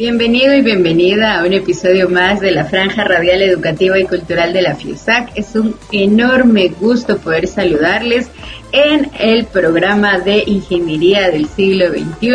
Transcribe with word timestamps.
Bienvenido 0.00 0.54
y 0.54 0.62
bienvenida 0.62 1.38
a 1.38 1.44
un 1.44 1.52
episodio 1.52 2.08
más 2.08 2.40
de 2.40 2.52
la 2.52 2.64
Franja 2.64 3.04
Radial 3.04 3.42
Educativa 3.42 3.98
y 3.98 4.06
Cultural 4.06 4.54
de 4.54 4.62
la 4.62 4.74
FIUSAC. 4.74 5.32
Es 5.34 5.54
un 5.54 5.76
enorme 5.92 6.68
gusto 6.80 7.18
poder 7.18 7.46
saludarles 7.46 8.30
en 8.72 9.10
el 9.18 9.44
programa 9.44 10.18
de 10.18 10.42
Ingeniería 10.46 11.30
del 11.30 11.46
siglo 11.48 11.90
XXI 11.90 12.30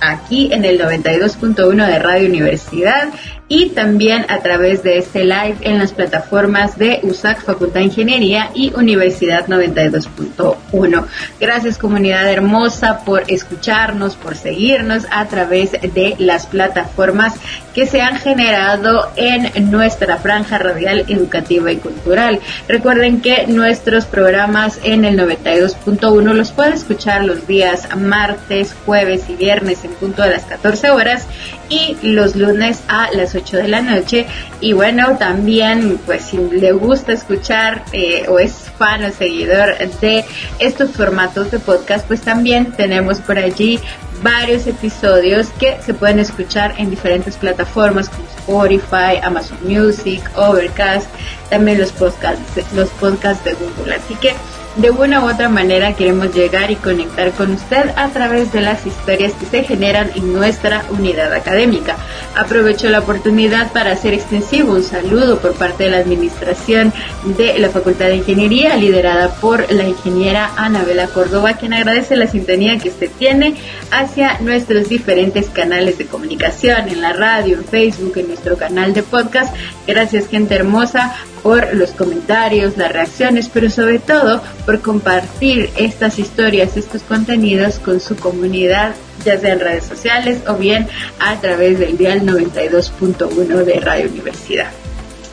aquí 0.00 0.52
en 0.52 0.64
el 0.64 0.78
92.1 0.78 1.86
de 1.88 1.98
Radio 1.98 2.28
Universidad 2.28 3.08
y 3.48 3.70
también 3.70 4.26
a 4.28 4.40
través 4.40 4.82
de 4.82 4.98
este 4.98 5.24
live 5.24 5.56
en 5.60 5.78
las 5.78 5.92
plataformas 5.92 6.76
de 6.78 7.00
USAC 7.02 7.42
Facultad 7.42 7.80
de 7.80 7.86
Ingeniería 7.86 8.50
y 8.54 8.72
Universidad 8.74 9.46
92.1. 9.46 11.04
Gracias 11.40 11.78
comunidad 11.78 12.28
hermosa 12.30 13.04
por 13.04 13.22
escucharnos, 13.28 14.16
por 14.16 14.36
seguirnos 14.36 15.06
a 15.10 15.26
través 15.26 15.72
de 15.72 16.16
las 16.18 16.46
plataformas 16.46 17.34
que 17.72 17.86
se 17.86 18.00
han 18.00 18.16
generado 18.16 19.10
en 19.16 19.70
nuestra 19.70 20.16
franja 20.16 20.58
radial 20.58 21.04
educativa 21.08 21.70
y 21.70 21.76
cultural. 21.76 22.40
Recuerden 22.66 23.20
que 23.20 23.46
nuestros 23.46 24.06
programas 24.06 24.80
en 24.82 25.04
el 25.04 25.18
92.1 25.18 26.32
los 26.32 26.50
pueden 26.52 26.72
escuchar 26.72 27.24
los 27.24 27.46
días 27.46 27.88
martes, 27.96 28.74
jueves 28.84 29.24
y 29.28 29.34
viernes 29.34 29.84
en 29.84 29.92
punto 29.92 30.22
de 30.22 30.30
las 30.30 30.44
14 30.44 30.90
horas 30.90 31.26
y 31.68 31.96
los 32.02 32.36
lunes 32.36 32.82
a 32.88 33.10
las 33.12 33.34
8 33.34 33.56
de 33.58 33.68
la 33.68 33.80
noche. 33.80 34.26
Y 34.60 34.72
bueno, 34.72 35.16
también, 35.18 35.98
pues 36.06 36.26
si 36.26 36.36
le 36.36 36.72
gusta 36.72 37.12
escuchar 37.12 37.84
eh, 37.92 38.26
o 38.28 38.38
es 38.38 38.52
fan 38.78 39.04
o 39.04 39.12
seguidor 39.12 39.76
de 40.00 40.24
estos 40.58 40.90
formatos 40.90 41.50
de 41.50 41.58
podcast, 41.58 42.06
pues 42.06 42.20
también 42.22 42.72
tenemos 42.72 43.18
por 43.20 43.38
allí 43.38 43.80
varios 44.22 44.66
episodios 44.66 45.48
que 45.58 45.76
se 45.84 45.94
pueden 45.94 46.18
escuchar 46.18 46.74
en 46.78 46.90
diferentes 46.90 47.36
plataformas 47.36 48.08
como 48.08 48.26
Spotify, 48.38 49.18
Amazon 49.22 49.58
Music, 49.62 50.22
Overcast, 50.36 51.06
también 51.50 51.78
los 51.78 51.92
podcasts, 51.92 52.42
los 52.74 52.88
podcasts 52.90 53.44
de 53.44 53.54
Google. 53.54 53.94
Así 53.94 54.14
que 54.16 54.34
de 54.76 54.90
una 54.90 55.24
u 55.24 55.28
otra 55.30 55.48
manera 55.48 55.94
queremos 55.94 56.34
llegar 56.34 56.70
y 56.70 56.76
conectar 56.76 57.32
con 57.32 57.52
usted 57.52 57.90
a 57.96 58.08
través 58.08 58.52
de 58.52 58.60
las 58.60 58.86
historias 58.86 59.32
que 59.32 59.46
se 59.46 59.64
generan 59.64 60.10
en 60.14 60.32
nuestra 60.32 60.84
unidad 60.90 61.32
académica. 61.32 61.96
Aprovecho 62.34 62.90
la 62.90 62.98
oportunidad 62.98 63.72
para 63.72 63.92
hacer 63.92 64.12
extensivo 64.12 64.74
un 64.74 64.82
saludo 64.82 65.38
por 65.38 65.54
parte 65.54 65.84
de 65.84 65.90
la 65.90 65.98
administración 65.98 66.92
de 67.38 67.58
la 67.58 67.70
Facultad 67.70 68.06
de 68.06 68.16
Ingeniería, 68.16 68.76
liderada 68.76 69.34
por 69.36 69.72
la 69.72 69.88
ingeniera 69.88 70.50
Anabela 70.56 71.06
Córdoba, 71.08 71.54
quien 71.54 71.72
agradece 71.72 72.16
la 72.16 72.26
sintonía 72.26 72.78
que 72.78 72.90
usted 72.90 73.10
tiene 73.18 73.54
hacia 73.90 74.38
nuestros 74.40 74.88
diferentes 74.88 75.48
canales 75.48 75.98
de 75.98 76.06
comunicación, 76.06 76.88
en 76.88 77.00
la 77.00 77.12
radio, 77.12 77.56
en 77.56 77.64
Facebook, 77.64 78.12
en 78.16 78.28
nuestro 78.28 78.56
canal 78.56 78.92
de 78.92 79.02
podcast. 79.02 79.54
Gracias, 79.86 80.28
gente 80.28 80.54
hermosa, 80.54 81.14
por 81.46 81.76
los 81.76 81.92
comentarios, 81.92 82.76
las 82.76 82.90
reacciones, 82.90 83.48
pero 83.48 83.70
sobre 83.70 84.00
todo 84.00 84.42
por 84.64 84.80
compartir 84.80 85.70
estas 85.76 86.18
historias, 86.18 86.76
estos 86.76 87.02
contenidos 87.02 87.78
con 87.78 88.00
su 88.00 88.16
comunidad, 88.16 88.96
ya 89.24 89.38
sea 89.38 89.52
en 89.52 89.60
redes 89.60 89.84
sociales 89.84 90.40
o 90.48 90.54
bien 90.54 90.88
a 91.20 91.40
través 91.40 91.78
del 91.78 91.96
dial 91.96 92.22
92.1 92.22 93.62
de 93.62 93.78
Radio 93.78 94.10
Universidad. 94.10 94.70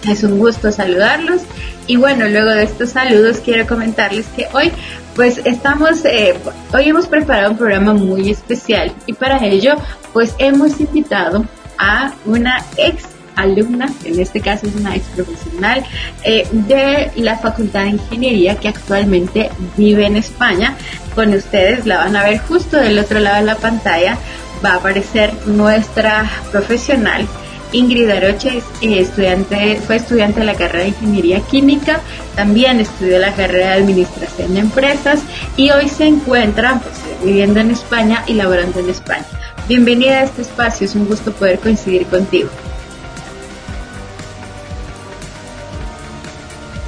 Es 0.07 0.21
un 0.21 0.37
gusto 0.37 0.71
saludarlos 0.71 1.41
y 1.87 1.95
bueno, 1.95 2.27
luego 2.27 2.51
de 2.51 2.61
estos 2.61 2.91
saludos 2.91 3.41
quiero 3.43 3.65
comentarles 3.65 4.27
que 4.35 4.45
hoy 4.53 4.71
pues 5.15 5.41
estamos, 5.45 6.05
eh, 6.05 6.35
hoy 6.75 6.89
hemos 6.89 7.07
preparado 7.07 7.53
un 7.53 7.57
programa 7.57 7.95
muy 7.95 8.29
especial 8.29 8.93
y 9.07 9.13
para 9.13 9.43
ello 9.43 9.77
pues 10.13 10.35
hemos 10.37 10.79
invitado 10.79 11.43
a 11.79 12.13
una 12.25 12.63
ex 12.77 13.12
alumna, 13.35 13.91
en 14.03 14.19
este 14.19 14.39
caso 14.41 14.67
es 14.67 14.75
una 14.75 14.95
ex 14.95 15.05
profesional 15.07 15.83
eh, 16.23 16.47
de 16.51 17.11
la 17.15 17.37
Facultad 17.37 17.83
de 17.83 17.89
Ingeniería 17.89 18.55
que 18.55 18.69
actualmente 18.69 19.49
vive 19.77 20.05
en 20.05 20.15
España. 20.15 20.75
Con 21.15 21.33
ustedes 21.33 21.85
la 21.85 21.97
van 21.97 22.15
a 22.15 22.23
ver 22.23 22.39
justo 22.39 22.77
del 22.77 22.97
otro 22.99 23.19
lado 23.19 23.37
de 23.37 23.45
la 23.45 23.55
pantalla. 23.55 24.17
Va 24.63 24.73
a 24.73 24.75
aparecer 24.75 25.33
nuestra 25.45 26.29
profesional 26.51 27.27
Ingrid 27.73 28.09
Aroche 28.09 28.61
eh, 28.81 28.99
estudiante, 28.99 29.81
fue 29.85 29.97
estudiante 29.97 30.39
de 30.39 30.45
la 30.45 30.53
carrera 30.53 30.83
de 30.83 30.89
Ingeniería 30.89 31.41
Química, 31.41 31.99
también 32.35 32.79
estudió 32.79 33.19
la 33.19 33.33
carrera 33.33 33.69
de 33.69 33.83
Administración 33.83 34.53
de 34.53 34.59
Empresas 34.61 35.21
y 35.57 35.71
hoy 35.71 35.89
se 35.89 36.05
encuentra 36.05 36.79
pues, 36.79 36.95
viviendo 37.23 37.59
en 37.59 37.71
España 37.71 38.23
y 38.27 38.33
laborando 38.33 38.79
en 38.79 38.89
España. 38.89 39.25
Bienvenida 39.67 40.19
a 40.19 40.23
este 40.23 40.43
espacio, 40.43 40.85
es 40.85 40.95
un 40.95 41.07
gusto 41.07 41.31
poder 41.31 41.59
coincidir 41.59 42.05
contigo. 42.05 42.49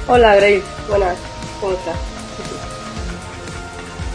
Hola 0.08 0.36
Grace, 0.36 0.62
buenas, 0.88 1.18
¿cómo 1.60 1.72
estás? 1.72 1.96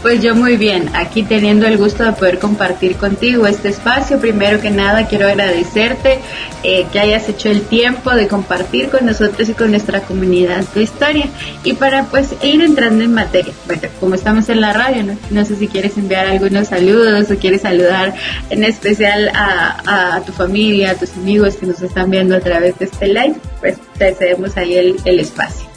Pues 0.00 0.20
yo 0.20 0.34
muy 0.34 0.56
bien, 0.56 0.90
aquí 0.94 1.22
teniendo 1.22 1.66
el 1.66 1.76
gusto 1.76 2.02
de 2.02 2.12
poder 2.12 2.38
compartir 2.40 2.96
contigo 2.96 3.46
este 3.46 3.68
espacio. 3.68 4.18
Primero 4.18 4.60
que 4.60 4.70
nada 4.70 5.06
quiero 5.06 5.28
agradecerte 5.28 6.18
eh, 6.64 6.86
que 6.90 6.98
hayas 6.98 7.28
hecho 7.28 7.50
el 7.50 7.62
tiempo 7.62 8.10
de 8.10 8.26
compartir 8.26 8.88
con 8.88 9.06
nosotros 9.06 9.48
y 9.48 9.52
con 9.52 9.70
nuestra 9.70 10.00
comunidad 10.00 10.64
tu 10.74 10.80
historia. 10.80 11.26
Y 11.62 11.74
para 11.74 12.06
pues 12.06 12.34
ir 12.42 12.62
entrando 12.62 13.04
en 13.04 13.14
materia, 13.14 13.52
bueno, 13.66 13.82
como 14.00 14.16
estamos 14.16 14.48
en 14.48 14.60
la 14.60 14.72
radio, 14.72 15.04
¿no? 15.04 15.16
no 15.30 15.44
sé 15.44 15.54
si 15.54 15.68
quieres 15.68 15.96
enviar 15.96 16.26
algunos 16.26 16.68
saludos 16.68 17.30
o 17.30 17.36
quieres 17.36 17.60
saludar 17.60 18.14
en 18.50 18.64
especial 18.64 19.30
a, 19.34 20.20
tu 20.26 20.32
familia, 20.32 20.92
a 20.92 20.94
tus 20.94 21.12
amigos 21.12 21.56
que 21.56 21.66
nos 21.66 21.80
están 21.80 22.10
viendo 22.10 22.34
a 22.34 22.40
través 22.40 22.76
de 22.78 22.86
este 22.86 23.06
live, 23.06 23.36
pues 23.60 23.76
te 23.98 24.14
cedemos 24.14 24.56
ahí 24.56 24.74
el, 24.74 24.96
el 25.04 25.20
espacio. 25.20 25.71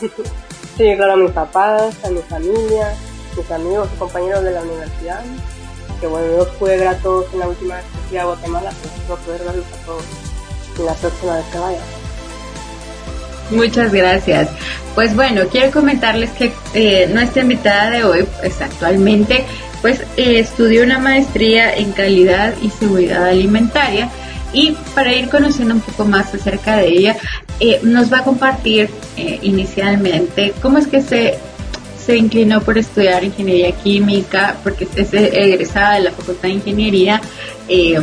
Sí, 0.76 0.92
claro, 0.96 1.12
a 1.12 1.16
mis 1.16 1.30
papás, 1.30 1.94
a 2.04 2.10
mi 2.10 2.20
familia, 2.22 2.96
mis 3.36 3.48
amigos 3.52 3.88
y 3.94 3.98
compañeros 3.98 4.42
de 4.42 4.50
la 4.50 4.62
universidad, 4.62 5.20
que 6.00 6.08
bueno, 6.08 6.36
no 6.36 6.44
fue 6.46 6.76
grato 6.76 7.24
en 7.32 7.38
la 7.38 7.48
última 7.48 7.76
vez 7.76 7.84
que 7.84 8.08
fui 8.08 8.18
a 8.18 8.24
Guatemala, 8.24 8.72
pero 8.82 8.94
espero 8.94 9.16
poder 9.18 9.44
verlos 9.44 9.66
a 9.66 9.86
todos 9.86 10.02
en 10.76 10.86
la 10.86 10.94
próxima 10.94 11.36
vez 11.36 11.44
que 11.52 11.58
vaya. 11.58 11.78
Muchas 13.50 13.92
gracias. 13.92 14.48
Pues 14.96 15.14
bueno, 15.14 15.42
quiero 15.48 15.70
comentarles 15.70 16.30
que 16.30 16.52
eh, 16.74 17.06
nuestra 17.12 17.42
invitada 17.42 17.90
de 17.90 18.02
hoy, 18.02 18.26
pues 18.40 18.60
actualmente, 18.60 19.44
pues 19.80 20.00
eh, 20.16 20.40
estudió 20.40 20.82
una 20.82 20.98
maestría 20.98 21.72
en 21.72 21.92
calidad 21.92 22.54
y 22.62 22.70
seguridad 22.70 23.26
alimentaria 23.26 24.10
y 24.54 24.76
para 24.94 25.12
ir 25.12 25.28
conociendo 25.28 25.74
un 25.74 25.80
poco 25.80 26.04
más 26.04 26.32
acerca 26.32 26.76
de 26.76 26.88
ella, 26.88 27.16
eh, 27.60 27.80
nos 27.82 28.12
va 28.12 28.18
a 28.18 28.24
compartir 28.24 28.88
eh, 29.16 29.38
inicialmente 29.42 30.54
cómo 30.62 30.78
es 30.78 30.86
que 30.86 31.02
se 31.02 31.38
se 32.04 32.16
inclinó 32.16 32.60
por 32.60 32.76
estudiar 32.76 33.24
ingeniería 33.24 33.72
química 33.72 34.56
porque 34.62 34.86
es 34.94 35.12
egresada 35.14 35.94
de 35.94 36.00
la 36.00 36.10
Facultad 36.10 36.48
de 36.48 36.54
Ingeniería 36.54 37.20
eh, 37.68 37.98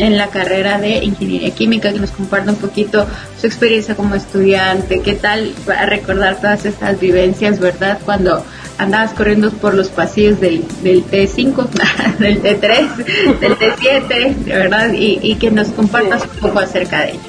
en 0.00 0.16
la 0.16 0.28
carrera 0.28 0.78
de 0.78 1.04
ingeniería 1.04 1.50
química 1.50 1.92
que 1.92 2.00
nos 2.00 2.10
comparte 2.10 2.50
un 2.50 2.56
poquito 2.56 3.06
su 3.38 3.46
experiencia 3.46 3.94
como 3.94 4.14
estudiante, 4.14 5.02
qué 5.02 5.14
tal 5.14 5.54
a 5.76 5.86
recordar 5.86 6.40
todas 6.40 6.64
estas 6.64 6.98
vivencias, 6.98 7.60
¿verdad? 7.60 7.98
Cuando 8.04 8.42
andabas 8.78 9.12
corriendo 9.12 9.50
por 9.50 9.74
los 9.74 9.88
pasillos 9.88 10.40
del, 10.40 10.64
del 10.82 11.04
T5, 11.04 11.68
del 12.18 12.42
T3, 12.42 13.38
del 13.40 13.58
T7, 13.58 14.44
¿verdad? 14.46 14.92
Y, 14.94 15.20
y 15.22 15.36
que 15.36 15.50
nos 15.50 15.68
compartas 15.68 16.22
un 16.22 16.40
poco 16.40 16.60
acerca 16.60 17.00
de 17.00 17.10
ello. 17.10 17.20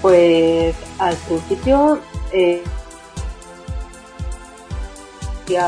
Pues 0.00 0.74
al 0.98 1.14
principio 1.16 2.00
eh, 2.32 2.62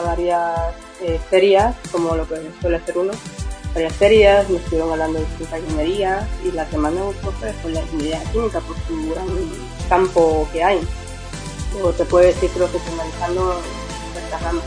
varias 0.04 0.74
eh, 1.02 1.20
ferias, 1.30 1.76
como 1.92 2.16
lo 2.16 2.26
que 2.26 2.36
suele 2.60 2.76
hacer 2.78 2.98
uno, 2.98 3.12
varias 3.74 3.92
ferias, 3.94 4.48
me 4.48 4.58
estuvieron 4.58 4.92
hablando 4.92 5.18
de 5.18 5.24
distintas 5.26 5.60
ingeniería 5.60 6.28
y 6.44 6.52
la 6.52 6.68
que 6.68 6.76
más 6.76 6.92
me 6.92 7.02
gustó 7.02 7.32
fue 7.62 7.72
la 7.72 7.80
ingeniería 7.80 8.22
química 8.32 8.60
por 8.60 8.76
su 8.86 9.10
gran 9.10 9.26
campo 9.88 10.48
que 10.52 10.62
hay. 10.64 10.80
Luego 11.74 11.92
te 11.92 12.04
puede 12.04 12.26
decir 12.28 12.50
profesionalizando 12.50 13.60
ciertas 14.12 14.42
ramas. 14.42 14.64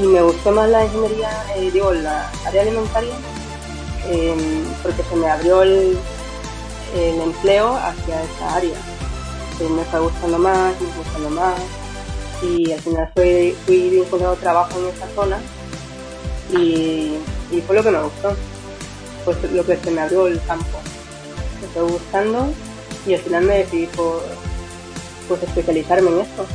Y 0.00 0.02
me 0.04 0.22
gustó 0.22 0.52
más 0.52 0.68
la 0.68 0.84
ingeniería, 0.84 1.30
eh, 1.56 1.70
digo, 1.70 1.92
la 1.92 2.30
área 2.46 2.62
alimentaria, 2.62 3.14
em, 4.08 4.64
porque 4.82 5.02
se 5.02 5.16
me 5.16 5.30
abrió 5.30 5.62
el, 5.62 5.96
el 6.96 7.20
empleo 7.20 7.76
hacia 7.76 8.22
esa 8.22 8.54
área. 8.56 8.76
me 9.60 9.82
está 9.82 10.00
gustando 10.00 10.38
más, 10.38 10.80
me 10.80 10.88
está 10.88 10.98
gustando 10.98 11.30
más 11.30 11.54
y 12.42 12.72
al 12.72 12.80
final 12.80 13.10
fui, 13.14 13.56
fui 13.64 13.98
encontrando 13.98 14.36
trabajo 14.36 14.78
en 14.78 14.88
esa 14.88 15.08
zona 15.14 15.38
y, 16.50 17.16
fue 17.60 17.76
lo 17.76 17.82
que 17.82 17.90
me 17.90 18.02
gustó, 18.02 18.34
pues 19.24 19.36
lo 19.52 19.64
que 19.64 19.76
se 19.76 19.90
me 19.90 20.00
abrió 20.00 20.26
el 20.26 20.40
campo. 20.46 20.78
Me 21.60 21.66
estoy 21.66 21.90
gustando 21.90 22.52
y 23.06 23.14
al 23.14 23.20
final 23.20 23.44
me 23.44 23.58
decidí 23.58 23.86
por 23.86 24.22
pues, 25.28 25.42
especializarme 25.42 26.10
en 26.10 26.20
esto. 26.20 26.46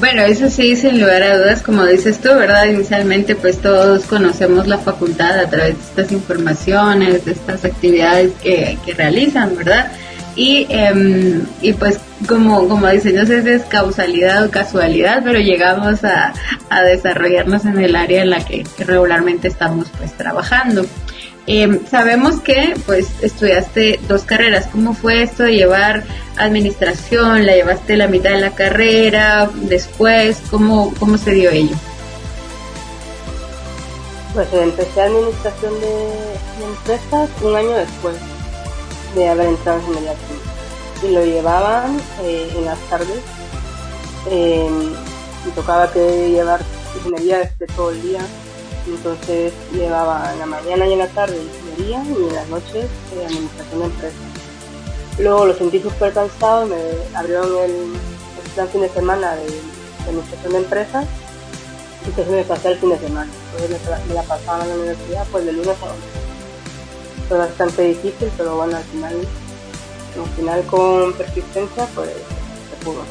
Bueno, 0.00 0.22
eso 0.22 0.50
sí, 0.50 0.74
sin 0.74 1.00
lugar 1.00 1.22
a 1.22 1.38
dudas, 1.38 1.62
como 1.62 1.84
dices 1.84 2.18
tú, 2.18 2.28
¿verdad? 2.30 2.64
Inicialmente, 2.66 3.36
pues 3.36 3.58
todos 3.58 4.04
conocemos 4.04 4.66
la 4.66 4.78
facultad 4.78 5.38
a 5.38 5.48
través 5.48 5.76
de 5.76 5.82
estas 5.82 6.12
informaciones, 6.12 7.24
de 7.24 7.32
estas 7.32 7.64
actividades 7.64 8.32
que, 8.42 8.76
que 8.84 8.94
realizan, 8.94 9.56
¿verdad? 9.56 9.92
Y, 10.34 10.66
eh, 10.68 11.42
y 11.62 11.72
pues 11.74 11.98
como, 12.24 12.68
como 12.68 12.88
si 12.90 13.08
es 13.08 13.62
causalidad 13.64 14.44
o 14.44 14.50
casualidad, 14.50 15.22
pero 15.24 15.38
llegamos 15.38 16.04
a, 16.04 16.32
a 16.70 16.82
desarrollarnos 16.82 17.64
en 17.64 17.78
el 17.78 17.96
área 17.96 18.22
en 18.22 18.30
la 18.30 18.44
que, 18.44 18.64
regularmente 18.78 19.48
estamos 19.48 19.88
pues 19.98 20.12
trabajando. 20.16 20.86
Eh, 21.46 21.80
sabemos 21.90 22.40
que 22.40 22.74
pues 22.86 23.08
estudiaste 23.20 24.00
dos 24.08 24.22
carreras. 24.22 24.66
¿Cómo 24.72 24.94
fue 24.94 25.22
esto 25.22 25.42
de 25.42 25.56
llevar 25.56 26.04
administración? 26.38 27.44
¿La 27.44 27.54
llevaste 27.54 27.96
la 27.96 28.08
mitad 28.08 28.30
de 28.30 28.40
la 28.40 28.54
carrera? 28.54 29.50
¿Después? 29.54 30.40
¿Cómo, 30.50 30.94
cómo 30.98 31.18
se 31.18 31.32
dio 31.32 31.50
ello? 31.50 31.76
Pues 34.32 34.48
empecé 34.52 35.02
administración 35.02 35.72
de, 35.80 36.64
empresas 36.64 37.30
un 37.42 37.54
año 37.54 37.70
después 37.70 38.16
de 39.14 39.28
haber 39.28 39.48
entrado 39.48 39.78
en 39.78 39.84
ingeniería 39.84 40.14
Y 40.14 40.33
lo 41.12 41.24
llevaban 41.24 42.00
eh, 42.22 42.52
en 42.56 42.64
las 42.64 42.78
tardes. 42.90 43.20
Eh, 44.30 44.68
y 45.46 45.50
tocaba 45.50 45.92
que 45.92 46.30
llevar 46.30 46.60
ingeniería 46.96 47.38
desde 47.38 47.66
todo 47.74 47.90
el 47.90 48.02
día. 48.02 48.20
Entonces 48.86 49.52
llevaba 49.72 50.32
en 50.32 50.38
la 50.40 50.46
mañana 50.46 50.86
y 50.86 50.92
en 50.92 50.98
la 50.98 51.08
tarde 51.08 51.36
ingeniería 51.36 52.04
y 52.04 52.28
en 52.28 52.34
las 52.34 52.48
noches 52.48 52.84
eh, 52.84 53.26
administración 53.26 53.80
de 53.80 53.84
empresas. 53.86 54.18
Luego 55.18 55.46
lo 55.46 55.54
sentí 55.54 55.80
súper 55.80 56.12
cansado, 56.12 56.66
me 56.66 56.76
abrieron 57.16 57.46
el, 57.64 57.94
plan 58.54 58.68
fin 58.68 58.82
de 58.82 58.88
semana 58.88 59.34
de, 59.36 59.46
administración 60.04 60.52
de 60.52 60.58
empresas 60.58 61.06
entonces 62.06 62.34
me 62.34 62.44
pasé 62.44 62.68
el 62.68 62.78
fin 62.78 62.90
de 62.90 62.98
semana. 62.98 63.30
Entonces 63.56 63.80
me, 63.88 64.06
me 64.08 64.14
la 64.14 64.22
pasaba 64.22 64.62
en 64.64 64.68
la 64.68 64.74
universidad 64.74 65.26
pues 65.32 65.46
de 65.46 65.52
lunes 65.52 65.76
a 65.82 65.86
domingo 65.86 66.24
fue 67.28 67.38
bastante 67.38 67.82
difícil, 67.82 68.30
pero 68.36 68.56
bueno, 68.56 68.76
al 68.76 68.84
final, 68.84 69.14
al 70.22 70.30
final 70.36 70.62
con 70.66 71.12
persistencia, 71.14 71.86
pues 71.94 72.08
se 72.08 72.84
pudo. 72.84 73.02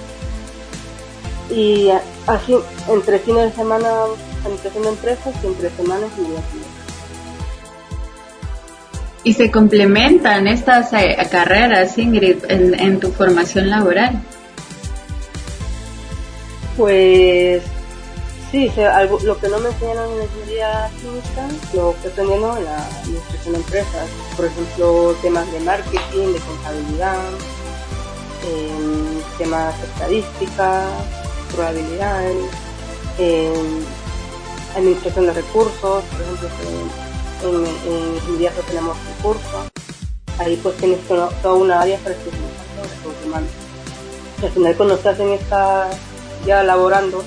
Y 1.49 1.89
así, 2.27 2.55
entre 2.89 3.19
fines 3.19 3.51
de 3.51 3.51
semana, 3.51 3.89
administración 4.41 4.83
de 4.83 4.89
empresas 4.89 5.35
y 5.43 5.47
entre 5.47 5.69
semanas 5.71 6.09
y 6.17 6.21
días 6.21 6.43
¿Y 9.25 9.33
se 9.33 9.51
complementan 9.51 10.47
estas 10.47 10.91
eh, 10.93 11.17
carreras, 11.31 11.97
Ingrid, 11.97 12.43
en, 12.49 12.77
en 12.77 12.99
tu 12.99 13.11
formación 13.11 13.69
laboral? 13.69 14.21
Pues 16.75 17.63
Sí, 18.53 18.71
lo 19.23 19.39
que 19.39 19.47
no 19.47 19.57
me 19.57 19.69
enseñaron 19.69 20.11
en 20.11 20.17
la 20.19 20.25
ingeniería 20.25 20.91
química 21.01 21.47
lo 21.73 21.89
estoy 21.89 22.11
aprendiendo 22.11 22.55
en 22.55 22.65
la 22.65 22.85
administración 22.99 23.53
de 23.53 23.59
empresas. 23.59 24.09
Por 24.35 24.45
ejemplo, 24.45 25.15
temas 25.23 25.51
de 25.51 25.59
marketing, 25.61 26.33
de 26.33 26.39
contabilidad, 26.39 27.17
temas 29.39 29.81
de 29.81 29.87
estadística, 29.87 30.83
probabilidades, 31.51 32.37
administración 34.75 35.25
de 35.25 35.33
recursos, 35.33 36.03
por 36.03 36.21
ejemplo, 36.21 36.49
en, 37.41 37.65
en 37.91 38.15
ingeniería 38.17 38.51
no 38.55 38.61
tenemos 38.61 38.97
recursos. 39.17 39.71
Ahí 40.37 40.59
pues 40.61 40.77
tienes 40.77 40.99
toda, 41.07 41.53
una 41.55 41.81
área 41.81 41.97
para 41.97 42.11
especialización 42.11 43.41
de 43.41 44.45
al 44.45 44.51
final 44.51 44.77
cuando 44.77 44.93
estás 44.93 45.19
en 45.19 45.29
esta, 45.29 45.89
ya 46.45 46.61
laborando, 46.61 47.23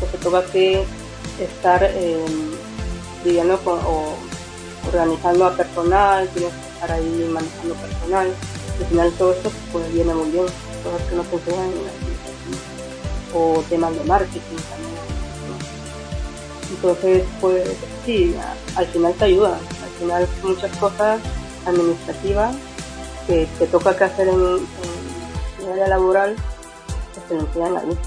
porque 0.00 0.18
toca 0.18 0.44
que 0.46 0.84
estar 1.40 1.82
eh, 1.82 2.24
viviendo 3.24 3.58
con, 3.60 3.78
o 3.80 4.14
organizando 4.86 5.46
a 5.46 5.52
personal, 5.52 6.28
tienes 6.28 6.52
que 6.52 6.68
estar 6.74 6.92
ahí 6.92 7.30
manejando 7.32 7.74
personal. 7.74 8.28
Al 8.80 8.86
final 8.86 9.12
todo 9.12 9.32
esto 9.32 9.50
pues 9.72 9.92
viene 9.92 10.14
muy 10.14 10.30
bien, 10.30 10.46
cosas 10.84 11.02
que 11.08 11.16
no 11.16 11.24
se 11.24 11.50
en 11.54 11.84
la 11.84 12.08
o 13.34 13.62
temas 13.68 13.94
de 13.94 14.04
marketing 14.04 14.56
también. 14.70 14.98
Entonces, 16.70 17.24
pues 17.40 17.68
sí, 18.04 18.34
al 18.76 18.86
final 18.86 19.14
te 19.14 19.24
ayuda. 19.24 19.54
Al 19.54 19.90
final 19.98 20.28
muchas 20.42 20.76
cosas 20.76 21.20
administrativas 21.66 22.54
que 23.26 23.48
te 23.58 23.66
toca 23.66 23.96
que 23.96 24.04
hacer 24.04 24.28
en, 24.28 24.40
en 25.60 25.72
área 25.72 25.88
laboral, 25.88 26.36
pues 27.14 27.26
te 27.26 27.34
lo 27.34 27.40
enseñan 27.40 27.76
ahí. 27.76 27.98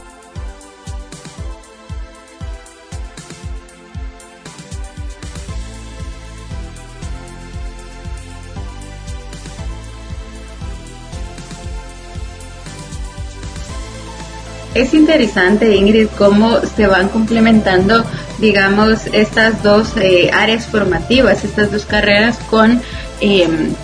Es 14.74 14.94
interesante, 14.94 15.76
Ingrid, 15.76 16.08
cómo 16.18 16.60
se 16.62 16.88
van 16.88 17.10
complementando, 17.10 18.06
digamos, 18.40 19.08
estas 19.12 19.62
dos 19.64 19.90
eh, 19.98 20.32
áreas 20.34 20.66
formativas, 20.66 21.44
estas 21.44 21.72
dos 21.72 21.86
carreras 21.86 22.38
con 22.50 22.82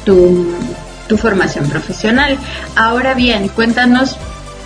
tu, 0.05 0.47
tu 1.07 1.17
formación 1.17 1.69
profesional. 1.69 2.37
Ahora 2.75 3.13
bien, 3.13 3.49
cuéntanos 3.49 4.17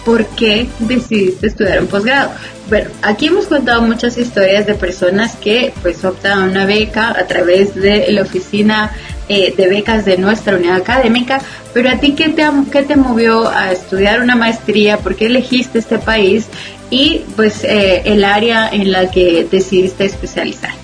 por 0.06 0.26
qué 0.28 0.68
decidiste 0.80 1.48
estudiar 1.48 1.82
un 1.82 1.88
posgrado. 1.88 2.32
Bueno, 2.70 2.90
aquí 3.02 3.28
hemos 3.28 3.48
contado 3.48 3.82
muchas 3.82 4.18
historias 4.18 4.66
de 4.66 4.76
personas 4.76 5.36
que 5.36 5.74
pues 5.82 6.04
optan 6.06 6.40
a 6.40 6.46
una 6.46 6.66
beca 6.66 7.10
a 7.10 7.28
través 7.28 7.76
de 7.76 8.12
la 8.12 8.22
oficina 8.22 8.92
eh, 9.32 9.54
de 9.56 9.70
becas 9.70 10.04
de 10.04 10.18
nuestra 10.18 10.58
unidad 10.58 10.76
académica, 10.76 11.42
pero 11.74 11.90
a 11.90 11.96
ti 12.02 12.16
qué 12.16 12.28
te, 12.28 12.44
qué 12.70 12.84
te 12.84 12.98
movió 12.98 13.48
a 13.48 13.72
estudiar 13.72 14.20
una 14.20 14.36
maestría, 14.36 14.98
por 14.98 15.16
qué 15.16 15.28
elegiste 15.28 15.80
este 15.80 16.00
país 16.00 16.48
y 16.90 17.20
pues 17.38 17.64
eh, 17.64 18.02
el 18.04 18.26
área 18.26 18.68
en 18.68 18.92
la 18.92 19.10
que 19.10 19.48
decidiste 19.50 20.04
especializarte. 20.04 20.78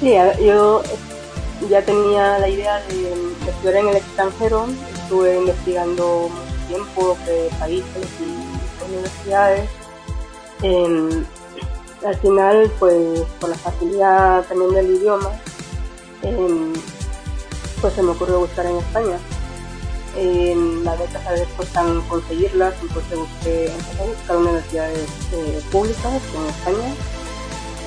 Sí, 0.00 0.14
yo 0.42 0.82
ya 1.68 1.82
tenía 1.82 2.38
la 2.38 2.48
idea 2.48 2.80
de, 2.88 3.12
estudiar 3.46 3.76
en 3.76 3.88
el 3.88 3.96
extranjero, 3.96 4.68
estuve 5.02 5.36
investigando 5.36 6.30
mucho 6.30 6.66
tiempo 6.66 7.18
de 7.26 7.50
países 7.58 8.06
y 8.20 8.90
universidades. 8.90 9.68
Eh, 10.62 11.24
al 12.04 12.16
final, 12.16 12.70
pues 12.78 13.20
por 13.38 13.50
la 13.50 13.56
facilidad 13.56 14.44
también 14.46 14.72
del 14.72 14.90
idioma, 14.90 15.30
eh, 16.22 16.72
pues 17.80 17.94
se 17.94 18.02
me 18.02 18.10
ocurrió 18.10 18.40
buscar 18.40 18.66
en 18.66 18.76
España. 18.76 19.18
En 20.16 20.84
las 20.84 20.98
becas 20.98 21.24
a 21.26 21.32
veces 21.32 21.48
cuestan 21.56 22.00
conseguirlas, 22.02 22.74
entonces 22.82 23.18
busqué 23.18 23.66
empecé 23.66 24.02
a 24.02 24.06
buscar 24.06 24.36
universidades 24.38 25.08
eh, 25.32 25.62
públicas 25.70 26.20
en 26.34 26.46
España 26.46 26.94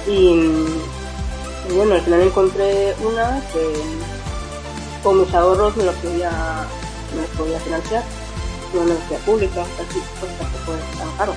y, 0.08 1.75
bueno, 1.75 1.96
al 1.96 2.01
final 2.01 2.22
encontré 2.22 2.96
una 3.03 3.41
que 3.51 3.74
con 5.03 5.20
mis 5.20 5.34
ahorros 5.34 5.75
me 5.75 5.84
lo 5.84 5.91
podía 5.93 6.65
me 7.13 7.22
los 7.22 7.29
podía 7.32 7.60
financiar, 7.60 8.03
una 8.74 8.84
universidad 8.84 9.20
pública, 9.20 9.62
así 9.62 10.01
pues 10.20 10.38
tampoco 10.38 10.74
es 10.75 10.98
tan 10.98 11.17
caro. 11.17 11.34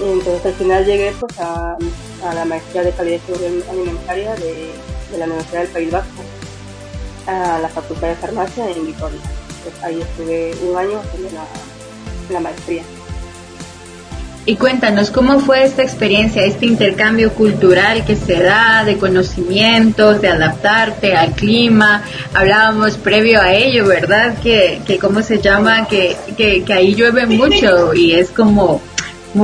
Y 0.00 0.12
entonces 0.12 0.44
al 0.44 0.54
final 0.54 0.84
llegué 0.84 1.12
pues 1.18 1.38
a, 1.40 1.76
a 2.24 2.34
la 2.34 2.44
maestría 2.44 2.82
de 2.82 2.90
calidad 2.90 3.16
y 3.16 3.32
seguridad 3.32 3.70
alimentaria 3.70 4.34
de, 4.36 4.72
de, 5.10 5.18
la 5.18 5.24
Universidad 5.24 5.62
del 5.62 5.70
País 5.70 5.90
Vasco, 5.90 6.22
a 7.26 7.58
la 7.60 7.68
Facultad 7.68 8.08
de 8.08 8.14
Farmacia 8.16 8.70
en 8.70 8.86
Vitoria. 8.86 9.20
Pues 9.62 9.82
ahí 9.82 10.00
estuve 10.00 10.54
un 10.68 10.76
año 10.76 11.00
haciendo 11.00 11.30
la, 11.30 11.44
la 12.32 12.40
maestría. 12.40 12.82
Y 14.48 14.54
cuéntanos, 14.54 15.10
¿cómo 15.10 15.40
fue 15.40 15.64
esta 15.64 15.82
experiencia, 15.82 16.44
este 16.44 16.66
intercambio 16.66 17.32
cultural 17.32 18.04
que 18.04 18.14
se 18.14 18.40
da 18.40 18.84
de 18.84 18.96
conocimientos, 18.96 20.20
de 20.20 20.28
adaptarte 20.28 21.16
al 21.16 21.32
clima? 21.32 22.04
Hablábamos 22.32 22.96
previo 22.96 23.40
a 23.40 23.52
ello, 23.54 23.86
¿verdad? 23.86 24.38
Que, 24.40 24.80
que 24.86 24.98
¿cómo 24.98 25.22
se 25.22 25.40
llama? 25.40 25.88
Que, 25.88 26.16
que, 26.36 26.62
que 26.62 26.72
ahí 26.72 26.94
llueve 26.94 27.26
mucho 27.26 27.92
y 27.92 28.12
es 28.12 28.30
como 28.30 28.80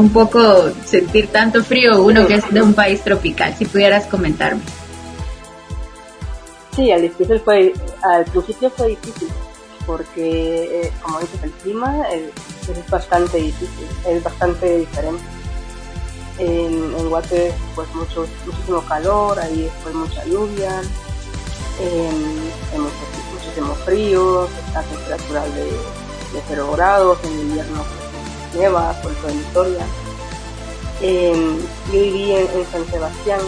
un 0.00 0.10
poco 0.10 0.70
sentir 0.84 1.28
tanto 1.28 1.62
frío 1.62 2.02
uno 2.02 2.26
que 2.26 2.34
es 2.34 2.50
de 2.50 2.62
un 2.62 2.74
país 2.74 3.02
tropical. 3.02 3.54
Si 3.56 3.64
pudieras 3.64 4.06
comentarme. 4.06 4.60
Sí, 6.74 6.90
al 6.90 7.02
difícil 7.02 7.40
fue, 7.40 7.72
al 8.14 8.24
principio 8.24 8.70
fue 8.70 8.88
difícil 8.88 9.28
porque, 9.86 10.84
eh, 10.84 10.92
como 11.02 11.18
dices, 11.20 11.42
el 11.42 11.50
clima 11.50 12.06
es, 12.12 12.68
es, 12.68 12.90
bastante 12.90 13.36
difícil, 13.38 13.86
es 14.06 14.22
bastante 14.22 14.78
diferente. 14.78 15.24
En, 16.38 16.94
en 16.98 17.10
Guate, 17.10 17.52
pues 17.74 17.92
mucho, 17.94 18.26
muchísimo 18.46 18.80
calor, 18.86 19.38
ahí 19.38 19.62
después 19.62 19.94
mucha 19.94 20.24
lluvia, 20.24 20.80
en, 21.80 22.74
en 22.74 22.80
mucho, 22.80 22.94
muchísimo 23.34 23.74
frío, 23.84 24.48
está 24.66 24.82
temperatura 24.82 25.44
de 25.44 25.70
de 26.32 26.42
0 26.48 26.70
grados, 26.72 27.18
en 27.24 27.40
invierno 27.40 27.84
nieva, 28.54 28.92
por 29.02 29.12
todo 29.14 29.32
Victoria. 29.32 29.86
Eh, 31.00 31.34
yo 31.92 32.00
viví 32.00 32.32
en, 32.32 32.48
San 32.70 32.86
Sebastián 32.86 33.40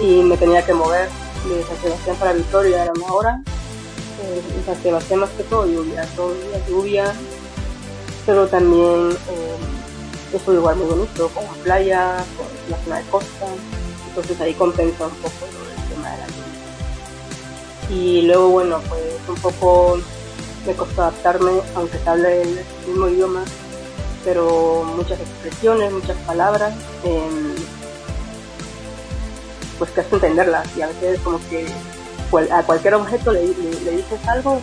y 0.00 0.22
me 0.22 0.36
tenía 0.36 0.64
que 0.64 0.74
mover 0.74 1.08
de 1.48 1.62
San 1.64 1.76
Sebastián 1.80 2.16
para 2.16 2.32
Victoria, 2.32 2.82
era 2.84 2.92
una 2.92 3.12
hora. 3.12 3.42
Eh, 4.22 4.42
en 4.56 4.66
San 4.66 4.82
Sebastián 4.82 5.20
más 5.20 5.30
que 5.30 5.42
todo 5.44 5.66
lluvia, 5.66 6.02
día 6.02 6.66
lluvia, 6.68 7.14
pero 8.26 8.46
también 8.46 9.10
eh, 9.10 10.36
es 10.36 10.48
un 10.48 10.56
lugar 10.56 10.76
muy 10.76 10.86
bonito, 10.86 11.28
con 11.28 11.44
playa, 11.62 12.24
con 12.36 12.46
la 12.70 12.84
zona 12.84 12.98
de 12.98 13.04
costa, 13.04 13.46
entonces 14.08 14.40
ahí 14.40 14.54
compensa 14.54 15.06
un 15.06 15.14
poco 15.14 15.46
el 15.46 15.94
tema 15.94 16.10
de 16.10 16.18
la 16.18 16.26
lluvia. 16.26 16.42
Y 17.90 18.22
luego, 18.22 18.48
bueno, 18.48 18.80
pues 18.88 19.02
un 19.28 19.36
poco 19.36 19.98
me 20.66 20.74
costó 20.74 21.02
adaptarme, 21.02 21.52
aunque 21.74 21.98
se 21.98 22.08
hable 22.08 22.42
el 22.42 22.64
mismo 22.86 23.08
idioma, 23.08 23.44
pero 24.24 24.84
muchas 24.96 25.20
expresiones, 25.20 25.92
muchas 25.92 26.16
palabras, 26.18 26.72
em, 27.04 27.54
pues 29.78 29.90
que 29.90 30.00
has 30.00 30.12
entenderlas 30.12 30.66
y 30.76 30.82
a 30.82 30.86
veces 30.86 31.20
como 31.20 31.38
que 31.48 31.66
a 32.50 32.62
cualquier 32.62 32.94
objeto 32.94 33.32
le, 33.32 33.42
dices 33.42 34.26
algo, 34.26 34.60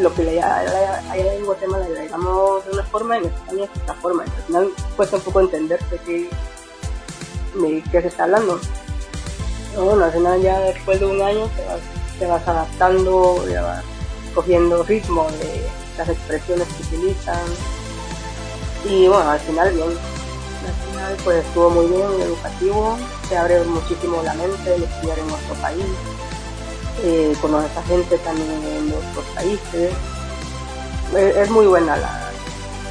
lo 0.00 0.12
que 0.14 0.24
le 0.24 0.42
hay 0.42 1.20
en 1.20 1.44
Guatemala 1.44 1.88
le 1.88 2.02
digamos 2.02 2.64
de 2.64 2.72
una 2.72 2.84
forma, 2.84 3.18
en 3.18 3.26
España 3.26 3.64
es 3.64 3.74
de 3.74 3.80
otra 3.82 3.94
forma, 3.94 4.24
al 4.24 4.42
final 4.46 4.70
cuesta 4.96 5.16
un 5.16 5.22
poco 5.22 5.40
entender 5.40 5.78
de 5.88 5.98
qué, 5.98 8.00
se 8.00 8.08
está 8.08 8.24
hablando. 8.24 8.58
bueno, 9.76 10.04
al 10.04 10.12
final 10.12 10.42
ya 10.42 10.58
después 10.60 10.98
de 10.98 11.06
un 11.06 11.22
año 11.22 11.48
te 11.56 11.64
vas, 11.64 11.80
te 12.18 12.26
vas 12.26 12.48
adaptando, 12.48 13.46
ya 13.48 13.62
vas 13.62 13.84
cogiendo 14.34 14.82
ritmo 14.82 15.28
de 15.30 15.66
las 15.98 16.08
expresiones 16.08 16.66
que 16.68 16.96
utilizan. 16.96 17.38
Y 18.84 19.08
bueno, 19.08 19.30
al 19.30 19.40
final 19.40 19.72
bien. 19.72 19.88
Al 19.88 20.90
final 20.90 21.16
pues 21.24 21.44
estuvo 21.44 21.70
muy 21.70 21.86
bien, 21.86 22.22
educativo, 22.22 22.96
se 23.28 23.36
abre 23.36 23.64
muchísimo 23.64 24.22
la 24.22 24.34
mente 24.34 24.74
el 24.74 24.84
estudiar 24.84 25.18
en 25.18 25.26
nuestro 25.26 25.54
país, 25.56 25.84
eh, 27.02 27.34
conocer 27.40 27.70
a 27.78 27.82
gente 27.82 28.18
también 28.18 28.48
en 28.50 28.92
otros 28.92 29.24
países. 29.34 29.92
Es, 31.16 31.50
muy 31.50 31.66
buena 31.66 31.96
la, 31.96 32.30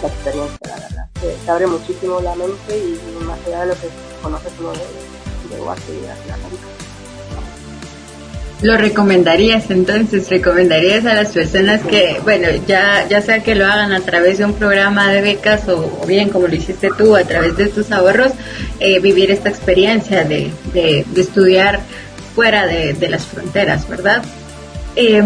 experiencia, 0.04 0.60
la 0.68 0.76
verdad. 0.76 1.08
Se, 1.22 1.52
abre 1.52 1.68
muchísimo 1.68 2.20
la 2.20 2.36
mente 2.36 2.78
y 2.78 3.24
más 3.24 3.40
allá 3.48 3.62
de 3.62 3.66
lo 3.68 3.74
que 3.74 3.90
conoces 4.22 4.52
uno 4.60 4.72
de, 4.72 4.78
de 4.78 5.56
y 5.56 6.02
de 6.02 6.08
Latinoamérica. 6.08 6.71
¿Lo 8.62 8.78
recomendarías 8.78 9.72
entonces? 9.72 10.30
¿Recomendarías 10.30 11.06
a 11.06 11.16
las 11.16 11.30
personas 11.30 11.82
que, 11.82 12.20
bueno, 12.24 12.48
ya, 12.68 13.08
ya 13.10 13.20
sea 13.22 13.42
que 13.42 13.56
lo 13.56 13.66
hagan 13.66 13.92
a 13.92 14.02
través 14.02 14.38
de 14.38 14.46
un 14.46 14.54
programa 14.54 15.12
de 15.12 15.22
becas 15.22 15.68
o, 15.68 16.06
bien 16.06 16.30
como 16.30 16.48
lo 16.48 16.56
hiciste 16.56 16.90
tú, 16.96 17.16
a 17.16 17.24
través 17.24 17.58
de 17.58 17.68
tus 17.68 17.92
ahorros, 17.92 18.34
eh, 18.80 19.00
vivir 19.00 19.32
esta 19.32 19.50
experiencia 19.50 20.26
de, 20.26 20.52
de, 20.74 21.06
estudiar 21.16 21.80
fuera 22.36 22.68
de, 22.68 22.94
de 22.94 23.10
las 23.10 23.26
fronteras, 23.26 23.90
¿verdad? 23.90 24.22
Eh, 24.96 25.24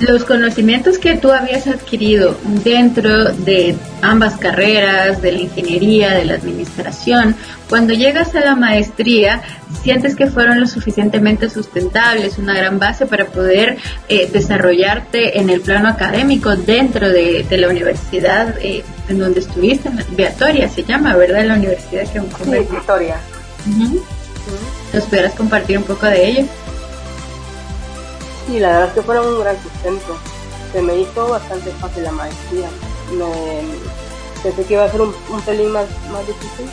los 0.00 0.24
conocimientos 0.24 0.98
que 0.98 1.16
tú 1.16 1.30
habías 1.30 1.68
adquirido 1.68 2.36
dentro 2.64 3.32
de 3.32 3.76
ambas 4.02 4.36
carreras, 4.36 5.22
de 5.22 5.32
la 5.32 5.38
ingeniería, 5.38 6.12
de 6.14 6.24
la 6.24 6.34
administración, 6.34 7.36
cuando 7.68 7.94
llegas 7.94 8.34
a 8.34 8.40
la 8.40 8.56
maestría, 8.56 9.40
sientes 9.82 10.16
que 10.16 10.26
fueron 10.26 10.60
lo 10.60 10.66
suficientemente 10.66 11.48
sustentables, 11.48 12.38
una 12.38 12.54
gran 12.54 12.80
base 12.80 13.06
para 13.06 13.26
poder 13.26 13.78
eh, 14.08 14.28
desarrollarte 14.32 15.38
en 15.38 15.48
el 15.48 15.60
plano 15.60 15.88
académico 15.88 16.56
dentro 16.56 17.08
de, 17.08 17.46
la 17.50 17.68
universidad 17.68 18.56
eh, 18.60 18.82
en 19.08 19.18
donde 19.20 19.40
estuviste, 19.40 19.90
Victoria 20.16 20.68
se 20.68 20.82
llama, 20.82 21.14
¿verdad? 21.16 21.44
La 21.44 21.54
universidad 21.54 22.02
que 22.02 22.20
sí, 22.20 22.50
Victoria. 22.50 23.16
¿Nos 24.92 25.04
pudieras 25.04 25.34
compartir 25.34 25.78
un 25.78 25.84
poco 25.84 26.06
de 26.06 26.26
ello? 26.26 26.44
Sí, 28.46 28.58
la 28.58 28.68
verdad 28.68 28.88
es 28.88 28.94
que 28.94 29.02
fueron 29.02 29.26
un 29.26 29.40
gran 29.40 29.56
sustento. 29.62 30.16
Se 30.72 30.82
me 30.82 30.98
hizo 30.98 31.28
bastante 31.28 31.70
fácil 31.72 32.04
la 32.04 32.12
maestría. 32.12 32.68
Pensé 34.42 34.64
que 34.64 34.74
iba 34.74 34.84
a 34.84 34.90
ser 34.90 35.00
un, 35.00 35.14
pelín 35.46 35.72
más, 35.72 35.86
más 36.12 36.26
difícil, 36.26 36.68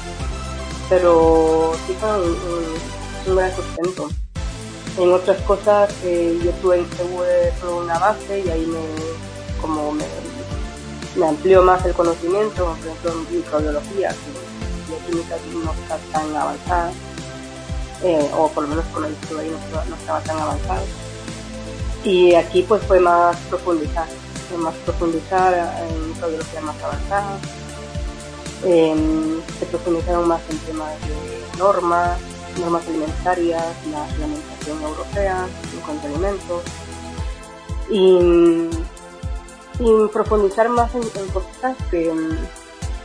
pero 0.90 1.72
sí 1.88 1.96
fue 1.98 2.10
un, 3.30 3.36
gran 3.36 3.56
sustento. 3.56 4.10
En 4.98 5.14
otras 5.14 5.42
cosas 5.44 5.94
eh, 6.04 6.38
yo 6.44 6.52
tuve 6.62 6.80
en 6.80 6.86
por 7.62 7.84
una 7.84 7.98
base 8.00 8.40
y 8.46 8.50
ahí 8.50 8.66
me, 8.66 9.62
como 9.62 9.94
me, 9.94 11.26
amplió 11.26 11.62
más 11.62 11.86
el 11.86 11.94
conocimiento, 11.94 12.66
por 12.66 12.78
ejemplo 12.78 13.12
en 13.12 13.38
microbiología, 13.38 14.10
que 14.10 14.92
la 14.92 15.06
química 15.06 15.36
no 15.64 15.72
está 15.72 15.98
tan 16.12 16.36
avanzada, 16.36 16.92
eh, 18.04 18.30
o 18.36 18.50
por 18.50 18.64
lo 18.64 18.70
menos 18.70 18.86
con 18.94 19.06
el 19.06 19.14
estudio 19.14 19.40
ahí 19.40 19.56
no 19.90 19.96
estaba 19.96 20.20
tan 20.22 20.38
avanzado 20.38 20.84
y 22.04 22.34
aquí 22.34 22.64
pues 22.64 22.82
fue 22.84 23.00
más 23.00 23.38
profundizar, 23.50 24.08
fue 24.50 24.58
más 24.58 24.74
profundizar 24.86 25.54
en 25.88 26.10
metodología 26.10 26.62
más 26.62 26.76
avanzada. 26.84 27.38
se 28.62 29.66
profundizaron 29.68 30.28
más 30.28 30.42
en 30.50 30.58
temas 30.60 30.94
de 31.02 31.58
normas, 31.58 32.20
normas 32.60 32.88
alimentarias, 32.88 33.66
la 33.92 34.08
reglamentación 34.08 34.82
europea 34.82 35.48
en 35.74 35.80
cuanto 35.82 36.08
a 36.08 36.10
alimentos. 36.10 36.64
Y, 37.90 38.70
profundizar 40.14 40.70
más 40.70 40.94
en, 40.94 41.02
cosas 41.34 41.76
que, 41.90 42.10
en 42.10 42.38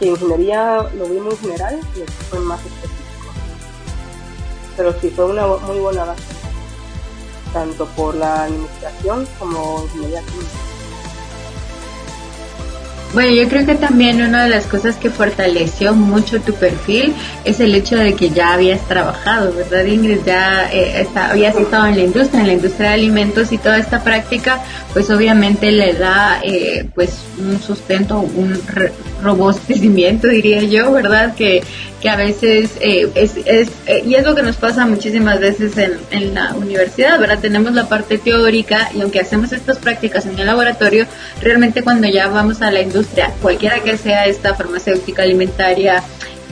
ingeniería 0.01 0.83
lo 0.95 1.07
vi 1.07 1.19
muy 1.21 1.35
general 1.37 1.81
y 1.97 2.01
esto 2.01 2.25
fue 2.31 2.41
más 2.41 2.61
específico. 2.61 3.33
Pero 4.77 4.93
sí, 5.01 5.11
fue 5.11 5.25
una 5.25 5.47
muy 5.47 5.79
buena 5.79 6.05
base 6.05 6.36
tanto 7.57 7.87
por 7.97 8.15
la 8.15 8.45
administración 8.45 9.27
como 9.39 9.83
ingeniería 9.85 10.21
Bueno, 13.15 13.33
yo 13.33 13.49
creo 13.49 13.65
que 13.65 13.77
también 13.77 14.21
una 14.21 14.45
de 14.45 14.51
las 14.51 14.67
cosas 14.67 14.97
que 14.97 15.09
fortaleció 15.09 15.95
mucho 15.95 16.39
tu 16.43 16.53
perfil 16.53 17.15
es 17.47 17.59
el 17.61 17.75
hecho 17.75 17.97
de 17.97 18.13
que 18.15 18.29
ya 18.29 18.53
habías 18.53 18.87
trabajado, 18.89 19.55
¿verdad 19.55 19.87
Ingrid? 19.87 20.19
Ya 20.27 20.71
eh, 20.71 21.09
habías 21.15 21.57
estado 21.57 21.87
en 21.87 21.97
la 21.97 22.03
industria, 22.03 22.41
en 22.43 22.47
la 22.47 22.53
industria 22.53 22.89
de 22.91 22.95
alimentos 22.95 23.51
y 23.53 23.57
toda 23.57 23.79
esta 23.79 24.05
práctica, 24.05 24.63
pues 24.93 25.09
obviamente 25.09 25.73
le 25.73 25.95
da 25.95 26.39
eh, 26.43 26.87
pues 26.95 27.21
un 27.39 27.59
sustento, 27.63 28.19
un 28.19 28.53
robustecimiento 29.23 30.29
diría 30.29 30.63
yo, 30.63 30.93
¿verdad? 30.93 31.35
Que, 31.35 31.63
que 32.01 32.09
a 32.09 32.17
veces 32.17 32.73
eh, 32.81 33.11
es, 33.15 33.37
es 33.45 33.69
eh, 33.87 34.03
y 34.07 34.15
es 34.15 34.25
lo 34.25 34.35
que 34.35 34.43
nos 34.43 34.57
pasa 34.57 34.87
muchísimas 34.87 35.41
veces 35.41 35.77
en, 35.79 35.99
en 36.11 36.35
la 36.35 36.55
universidad, 36.55 37.19
¿verdad? 37.19 37.39
Tenemos 37.41 37.73
la 37.73 37.89
parte 37.89 38.19
teórica 38.19 38.91
y 38.95 39.01
aunque 39.01 39.21
hacemos 39.21 39.53
estas 39.53 39.79
prácticas 39.79 40.27
en 40.27 40.39
el 40.39 40.47
laboratorio, 40.47 41.07
realmente 41.41 41.83
cuando 41.83 42.09
ya 42.09 42.29
vamos 42.29 42.63
a 42.63 42.71
la 42.71 42.81
industria, 42.81 43.33
cualquiera 43.41 43.81
que 43.81 43.97
sea 43.97 44.27
esta 44.27 44.55
farmacéutica 44.55 45.23
alimentaria, 45.23 46.03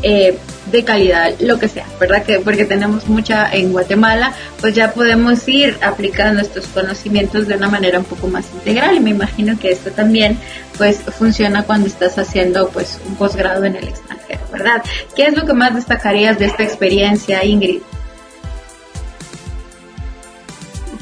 eh, 0.02 0.38
de 0.66 0.84
calidad, 0.84 1.34
lo 1.40 1.58
que 1.58 1.68
sea, 1.68 1.86
¿verdad? 2.00 2.24
Que 2.24 2.40
porque 2.40 2.64
tenemos 2.64 3.06
mucha 3.06 3.52
en 3.52 3.72
Guatemala, 3.72 4.32
pues 4.60 4.74
ya 4.74 4.92
podemos 4.92 5.46
ir 5.48 5.78
aplicando 5.82 6.40
estos 6.40 6.66
conocimientos 6.68 7.46
de 7.46 7.56
una 7.56 7.68
manera 7.68 7.98
un 7.98 8.04
poco 8.04 8.28
más 8.28 8.46
integral 8.52 8.96
y 8.96 9.00
me 9.00 9.10
imagino 9.10 9.58
que 9.58 9.72
esto 9.72 9.90
también 9.90 10.38
pues 10.78 10.98
funciona 10.98 11.64
cuando 11.64 11.86
estás 11.86 12.18
haciendo 12.18 12.68
pues 12.70 12.98
un 13.06 13.14
posgrado 13.16 13.64
en 13.64 13.76
el 13.76 13.88
extranjero, 13.88 14.40
¿verdad? 14.52 14.82
¿Qué 15.14 15.26
es 15.26 15.36
lo 15.36 15.44
que 15.44 15.52
más 15.52 15.74
destacarías 15.74 16.38
de 16.38 16.46
esta 16.46 16.62
experiencia, 16.62 17.44
Ingrid? 17.44 17.80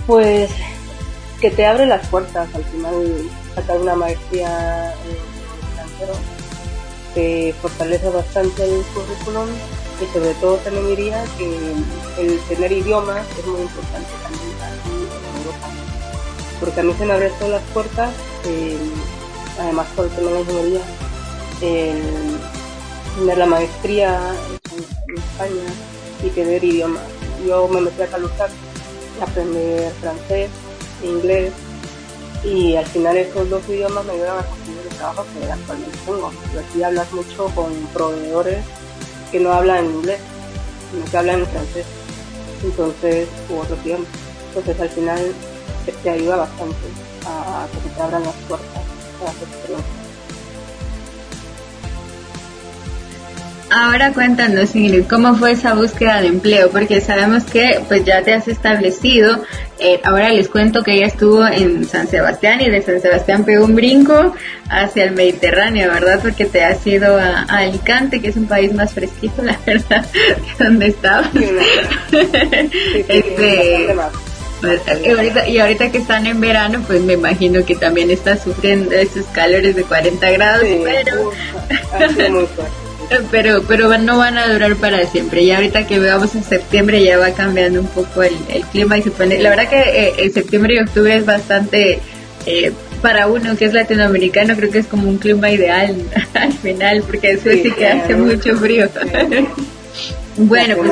Pues 0.06 0.50
que 1.40 1.50
te 1.50 1.66
abre 1.66 1.86
las 1.86 2.06
puertas 2.08 2.48
al 2.54 2.64
final 2.64 3.30
sacar 3.54 3.80
una 3.80 3.94
maestría 3.94 4.92
en 4.92 5.10
el 5.10 5.16
extranjero 5.68 6.31
te 7.14 7.54
fortalece 7.60 8.08
bastante 8.10 8.64
el 8.64 8.82
currículum 8.94 9.48
y 10.00 10.12
sobre 10.12 10.34
todo 10.34 10.56
también 10.56 10.88
diría 10.88 11.24
que 11.38 12.22
el 12.22 12.38
tener 12.48 12.72
idiomas 12.72 13.24
es 13.38 13.46
muy 13.46 13.60
importante 13.60 14.08
también 14.22 14.50
en 14.86 15.38
Europa. 15.38 15.68
Porque 16.60 16.80
a 16.80 16.82
mí 16.82 16.94
se 16.98 17.04
me 17.04 17.12
abren 17.12 17.32
todas 17.38 17.50
las 17.50 17.62
puertas, 17.72 18.10
eh, 18.46 18.78
además 19.58 19.86
por 19.94 20.06
el 20.06 20.10
tema 20.12 20.30
de 20.30 20.40
ingeniería, 20.40 20.80
tener 23.18 23.38
la 23.38 23.46
maestría 23.46 24.34
en, 25.08 25.16
España 25.16 25.68
y 26.24 26.28
tener 26.30 26.64
idiomas. 26.64 27.02
Yo 27.46 27.68
me 27.68 27.80
metí 27.80 28.02
a 28.02 28.06
Calucar 28.06 28.50
a 29.20 29.24
aprender 29.24 29.92
francés, 30.00 30.50
inglés 31.04 31.52
y 32.44 32.76
al 32.76 32.86
final 32.86 33.16
esos 33.16 33.48
dos 33.50 33.62
idiomas 33.68 34.04
me 34.04 34.12
ayudan 34.12 34.38
a 34.38 34.42
trabajo 34.92 35.24
que 35.32 35.50
actualmente 35.50 35.98
tengo. 36.04 36.32
Aquí 36.58 36.82
hablas 36.82 37.12
mucho 37.12 37.46
con 37.54 37.72
proveedores 37.92 38.64
que 39.30 39.40
no 39.40 39.52
hablan 39.52 39.86
inglés, 39.86 40.20
sino 40.90 41.04
que 41.04 41.16
hablan 41.16 41.40
en 41.40 41.46
francés, 41.46 41.86
entonces, 42.62 43.28
u 43.48 43.58
otro 43.58 43.76
idiomas. 43.84 44.08
Entonces 44.48 44.80
al 44.80 44.90
final 44.90 45.32
te, 46.02 46.10
ayuda 46.10 46.36
bastante 46.36 46.76
a, 47.26 47.66
que 47.82 47.88
te 47.88 48.02
abran 48.02 48.22
las 48.22 48.34
puertas 48.48 48.82
a 49.20 49.24
las 49.24 49.34
experiencias. 49.34 50.01
Ahora 53.74 54.12
cuéntanos, 54.12 54.76
Ingrid, 54.76 55.04
¿cómo 55.08 55.34
fue 55.34 55.52
esa 55.52 55.72
búsqueda 55.72 56.20
de 56.20 56.26
empleo? 56.26 56.68
Porque 56.68 57.00
sabemos 57.00 57.44
que 57.44 57.80
pues 57.88 58.04
ya 58.04 58.20
te 58.20 58.34
has 58.34 58.46
establecido. 58.46 59.42
Eh, 59.78 59.98
ahora 60.04 60.28
les 60.28 60.50
cuento 60.50 60.82
que 60.82 60.92
ella 60.92 61.06
estuvo 61.06 61.46
en 61.46 61.86
San 61.86 62.06
Sebastián 62.06 62.60
y 62.60 62.68
de 62.68 62.82
San 62.82 63.00
Sebastián 63.00 63.44
pegó 63.44 63.64
un 63.64 63.74
brinco 63.74 64.34
hacia 64.68 65.04
el 65.04 65.12
Mediterráneo, 65.12 65.90
¿verdad? 65.90 66.20
Porque 66.20 66.44
te 66.44 66.62
has 66.62 66.86
ido 66.86 67.16
a, 67.18 67.44
Alicante, 67.44 68.20
que 68.20 68.28
es 68.28 68.36
un 68.36 68.44
país 68.44 68.74
más 68.74 68.92
fresquito, 68.92 69.42
la 69.42 69.58
verdad, 69.66 70.04
que 70.12 70.64
donde 70.64 70.88
estabas. 70.88 71.30
este, 73.08 73.96
y 75.02 75.08
ahorita, 75.08 75.48
y 75.48 75.58
ahorita 75.58 75.90
que 75.90 75.96
están 75.96 76.26
en 76.26 76.42
verano, 76.42 76.84
pues 76.86 77.00
me 77.00 77.14
imagino 77.14 77.64
que 77.64 77.74
también 77.74 78.10
estás 78.10 78.42
sufriendo 78.42 78.92
esos 78.92 79.24
calores 79.28 79.74
de 79.74 79.82
40 79.84 80.30
grados, 80.30 80.66
pero... 80.84 81.32
pero 83.30 83.62
pero 83.62 83.96
no 83.98 84.18
van 84.18 84.38
a 84.38 84.52
durar 84.52 84.76
para 84.76 85.06
siempre. 85.06 85.42
Y 85.42 85.52
ahorita 85.52 85.86
que 85.86 85.98
veamos 85.98 86.34
en 86.34 86.44
septiembre 86.44 87.02
ya 87.02 87.18
va 87.18 87.32
cambiando 87.32 87.80
un 87.80 87.86
poco 87.86 88.22
el, 88.22 88.34
clima 88.70 88.98
y 88.98 89.02
se 89.02 89.10
pone... 89.10 89.38
La 89.38 89.50
verdad 89.50 89.68
que 89.68 89.80
eh, 89.80 90.14
en 90.18 90.32
septiembre 90.32 90.74
y 90.74 90.78
octubre 90.78 91.16
es 91.16 91.26
bastante... 91.26 92.00
Eh, 92.46 92.72
para 93.00 93.26
uno 93.26 93.56
que 93.56 93.64
es 93.64 93.72
latinoamericano 93.72 94.54
creo 94.56 94.70
que 94.70 94.78
es 94.78 94.86
como 94.86 95.08
un 95.08 95.18
clima 95.18 95.50
ideal 95.50 95.96
al 96.34 96.52
final 96.52 97.02
porque 97.02 97.32
eso 97.32 97.50
sí, 97.50 97.72
que 97.72 97.86
hace 97.86 98.14
mucho 98.14 98.56
frío. 98.56 98.88
bueno, 100.36 100.76
pues 100.76 100.90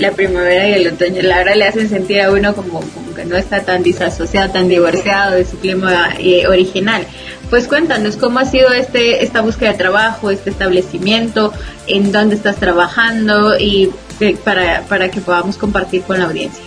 la 0.00 0.12
primavera 0.12 0.68
y 0.68 0.72
el 0.72 0.88
otoño, 0.88 1.22
la 1.22 1.38
verdad 1.38 1.54
le 1.56 1.66
hacen 1.66 1.88
sentir 1.88 2.22
a 2.22 2.30
uno 2.30 2.54
como, 2.54 2.80
como 2.80 3.14
que 3.14 3.24
no 3.24 3.36
está 3.36 3.62
tan 3.62 3.82
disasociado, 3.82 4.50
tan 4.50 4.68
divorciado 4.68 5.36
de 5.36 5.44
su 5.44 5.58
clima 5.58 6.14
eh, 6.18 6.46
original. 6.46 7.06
Pues 7.50 7.66
cuéntanos 7.66 8.16
cómo 8.16 8.38
ha 8.38 8.44
sido 8.44 8.72
este 8.72 9.24
esta 9.24 9.40
búsqueda 9.40 9.72
de 9.72 9.78
trabajo, 9.78 10.30
este 10.30 10.50
establecimiento, 10.50 11.52
en 11.86 12.12
dónde 12.12 12.36
estás 12.36 12.56
trabajando 12.56 13.58
y 13.58 13.92
eh, 14.20 14.36
para, 14.44 14.82
para 14.82 15.10
que 15.10 15.20
podamos 15.20 15.56
compartir 15.56 16.02
con 16.02 16.20
la 16.20 16.26
audiencia. 16.26 16.64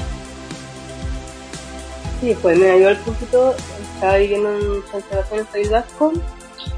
Sí, 2.19 2.35
pues 2.41 2.57
mira, 2.57 2.77
yo 2.77 2.89
al 2.89 2.97
principio 2.97 3.55
estaba 3.95 4.17
viviendo 4.17 4.49
en 4.53 4.91
San 4.91 5.01
Sebastián, 5.09 5.47
País 5.51 5.69
Vasco, 5.69 6.13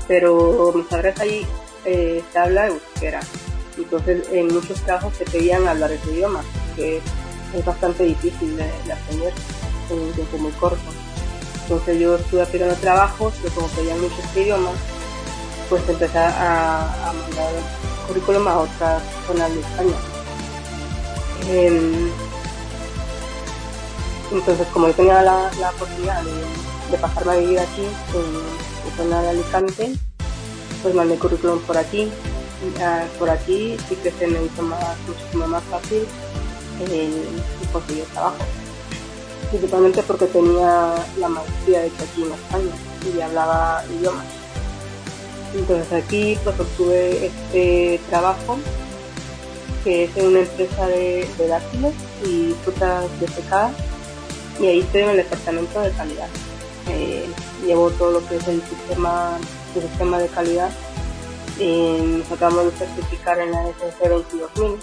pero 0.07 0.71
mis 0.75 0.85
padres 0.85 1.19
ahí 1.19 1.45
eh, 1.85 2.24
se 2.31 2.39
habla 2.39 2.67
euskera 2.67 3.21
entonces, 3.77 4.27
en 4.31 4.53
muchos 4.53 4.79
casos 4.81 5.13
se 5.15 5.25
pedían 5.25 5.67
hablar 5.67 5.91
ese 5.91 6.12
idioma, 6.12 6.43
que 6.75 7.01
es 7.53 7.65
bastante 7.65 8.03
difícil 8.03 8.55
de, 8.55 8.63
aprender 8.91 9.33
en 9.91 10.00
un 10.00 10.12
tiempo 10.13 10.38
muy 10.38 10.51
corto. 10.53 10.83
Entonces, 11.65 12.00
yo 12.00 12.15
estuve 12.15 12.41
aplicando 12.41 12.75
trabajos, 12.75 13.34
pero 13.41 13.53
como 13.55 13.67
pedían 13.69 14.00
muchos 14.00 14.19
idiomas, 14.36 14.75
pues 15.69 15.81
empecé 15.89 16.17
a, 16.17 17.12
mandar 17.27 17.53
currículum 18.07 18.48
a 18.48 18.60
otras 18.60 19.03
zonas 19.25 19.53
de 19.53 19.60
España. 19.60 19.95
Em, 21.50 22.12
entonces, 24.31 24.67
como 24.74 24.88
yo 24.88 24.93
tenía 24.93 25.22
la, 25.22 25.50
oportunidad 25.75 26.22
de, 26.24 26.98
pasarme 26.98 27.31
a 27.31 27.36
vivir 27.38 27.60
aquí, 27.60 27.81
en, 27.81 28.89
en 28.89 28.98
zona 28.98 29.22
de 29.22 29.29
Alicante, 29.29 29.93
pues 30.84 30.95
mandé 30.95 31.17
currículum 31.17 31.60
por 31.62 31.77
aquí 31.77 32.12
por 33.19 33.29
aquí 33.29 33.77
sí 33.88 33.95
que 33.95 34.12
se 34.12 34.27
me 34.27 34.43
hizo 34.43 34.62
más, 34.63 34.98
muchísimo 35.07 35.48
más 35.48 35.63
fácil 35.65 36.03
eh, 36.89 37.25
conseguir 37.72 38.05
trabajo. 38.05 38.38
Principalmente 39.55 40.03
porque 40.03 40.25
tenía 40.25 40.96
la 41.18 41.29
maestría 41.29 41.79
de 41.79 41.87
aquí 41.87 42.24
en 42.24 42.33
España 42.33 42.75
y 43.15 43.22
hablaba 43.22 43.83
idiomas. 43.89 44.25
Entonces 45.55 45.94
aquí 45.94 46.37
pues 46.44 46.59
obtuve 46.59 47.27
este 47.27 48.01
trabajo 48.09 48.57
que 49.85 50.03
es 50.05 50.18
en 50.18 50.27
una 50.27 50.39
empresa 50.39 50.87
de, 50.87 51.25
de 51.37 51.48
dátiles 51.48 51.94
y 52.25 52.53
frutas 52.63 53.05
de 53.22 53.27
secada 53.29 53.72
y 54.59 54.65
ahí 54.65 54.79
estoy 54.81 55.01
en 55.03 55.09
el 55.11 55.18
departamento 55.18 55.79
de 55.79 55.91
calidad. 55.91 56.27
Eh, 56.89 57.25
llevo 57.65 57.91
todo 57.91 58.11
lo 58.11 58.27
que 58.27 58.35
es 58.35 58.48
el 58.50 58.61
sistema, 58.61 59.37
el 59.75 59.81
sistema 59.83 60.20
de 60.20 60.27
calidad 60.27 60.72
eh, 61.59 62.18
nos 62.20 62.29
acabamos 62.29 62.65
de 62.65 62.72
certificar 62.72 63.39
en 63.39 63.51
la 63.51 63.70
SC 63.70 64.09
22000, 64.09 64.77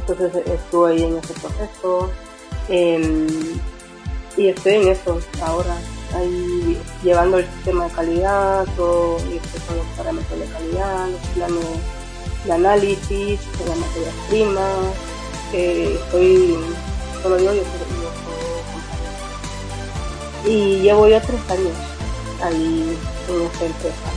entonces 0.00 0.46
estuve 0.46 0.92
ahí 0.92 1.02
en 1.04 1.18
ese 1.18 1.34
proceso 1.34 2.10
em, 2.68 3.26
y 4.36 4.48
estoy 4.48 4.74
en 4.74 4.88
eso 4.88 5.20
ahora, 5.42 5.76
ahí 6.14 6.78
llevando 7.02 7.38
el 7.38 7.46
sistema 7.46 7.84
de 7.84 7.90
calidad, 7.92 8.66
todo 8.76 9.16
con 9.66 9.76
los 9.76 9.86
parámetros 9.96 10.40
de 10.40 10.46
calidad, 10.46 11.08
los 11.08 11.20
planes 11.34 11.66
de 12.44 12.52
análisis, 12.52 13.40
de 13.58 13.66
las 13.66 13.78
materias 13.78 14.14
primas, 14.28 14.86
estoy 15.52 16.56
solo 17.22 17.38
yo, 17.38 17.54
yo 17.54 17.62
y 20.44 20.80
llevo 20.80 21.08
ya 21.08 21.20
tres 21.20 21.40
años 21.50 21.76
ahí 22.42 22.98
en 23.28 23.42
esta 23.42 23.64
empresa. 23.64 24.10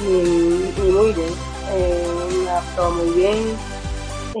Y, 0.00 0.80
muy 0.90 1.12
bien, 1.12 1.32
eh, 1.72 2.06
me 2.42 2.50
adaptado 2.50 2.90
muy 2.92 3.10
bien, 3.10 3.38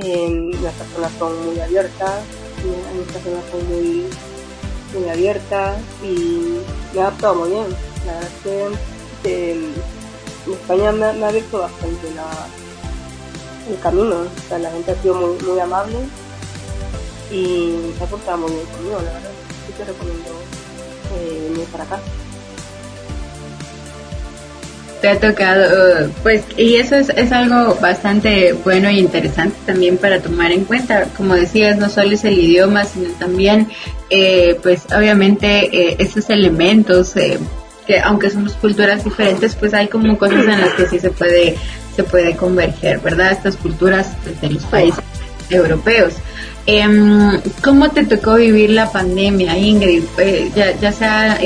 eh, 0.02 0.50
las 0.62 0.74
personas 0.74 1.12
son 1.18 1.46
muy 1.46 1.58
abiertas, 1.60 2.20
las 2.96 3.12
personas 3.12 3.44
son 3.50 3.68
muy, 3.68 4.06
muy 4.94 5.08
abiertas 5.08 5.78
y 6.02 6.58
me 6.94 7.00
ha 7.00 7.08
adaptado 7.08 7.34
muy 7.34 7.50
bien. 7.50 7.66
La 8.06 8.12
verdad 8.14 8.30
es 8.44 8.78
que 9.22 9.52
en 9.52 9.74
España 10.52 10.92
me, 10.92 11.04
ha 11.04 11.28
abierto 11.28 11.58
bastante 11.58 12.08
el 13.68 13.80
camino, 13.80 14.16
o 14.16 14.48
sea, 14.48 14.58
la 14.58 14.70
gente 14.70 14.92
ha 14.92 15.02
sido 15.02 15.14
muy, 15.14 15.38
muy 15.46 15.60
amable 15.60 15.98
y 17.30 17.92
se 17.98 18.04
ha 18.04 18.06
portado 18.06 18.38
muy 18.38 18.52
bien 18.52 18.66
conmigo, 18.66 18.96
la 18.96 19.12
verdad. 19.12 19.30
Sí 19.66 19.72
te 19.76 19.84
recomiendo 19.84 20.30
eh, 21.16 21.48
venir 21.50 21.66
para 21.66 21.84
acá 21.84 22.00
te 25.00 25.08
ha 25.08 25.20
tocado, 25.20 26.10
pues, 26.22 26.42
y 26.56 26.76
eso 26.76 26.96
es, 26.96 27.08
es 27.10 27.32
algo 27.32 27.76
bastante 27.80 28.52
bueno 28.52 28.88
e 28.88 28.94
interesante 28.94 29.56
también 29.66 29.96
para 29.96 30.20
tomar 30.20 30.52
en 30.52 30.64
cuenta. 30.64 31.06
Como 31.16 31.34
decías, 31.34 31.78
no 31.78 31.88
solo 31.88 32.12
es 32.12 32.24
el 32.24 32.38
idioma, 32.38 32.84
sino 32.84 33.10
también, 33.10 33.68
eh, 34.10 34.58
pues, 34.62 34.82
obviamente, 34.96 35.46
eh, 35.72 35.96
esos 35.98 36.28
elementos, 36.30 37.16
eh, 37.16 37.38
que 37.86 38.00
aunque 38.00 38.30
somos 38.30 38.54
culturas 38.54 39.04
diferentes, 39.04 39.54
pues 39.54 39.72
hay 39.72 39.88
como 39.88 40.18
cosas 40.18 40.44
en 40.44 40.60
las 40.60 40.74
que 40.74 40.86
sí 40.86 40.98
se 40.98 41.10
puede, 41.10 41.56
se 41.96 42.02
puede 42.04 42.36
converger, 42.36 43.00
¿verdad? 43.00 43.32
Estas 43.32 43.56
culturas 43.56 44.12
de 44.40 44.50
los 44.50 44.64
países 44.64 45.02
europeos. 45.48 46.14
Em, 46.66 47.40
¿Cómo 47.64 47.88
te 47.90 48.04
tocó 48.04 48.34
vivir 48.34 48.70
la 48.70 48.92
pandemia, 48.92 49.56
Ingrid? 49.56 50.02
ya, 50.54 50.78
ya 50.78 50.92
sea 50.92 51.38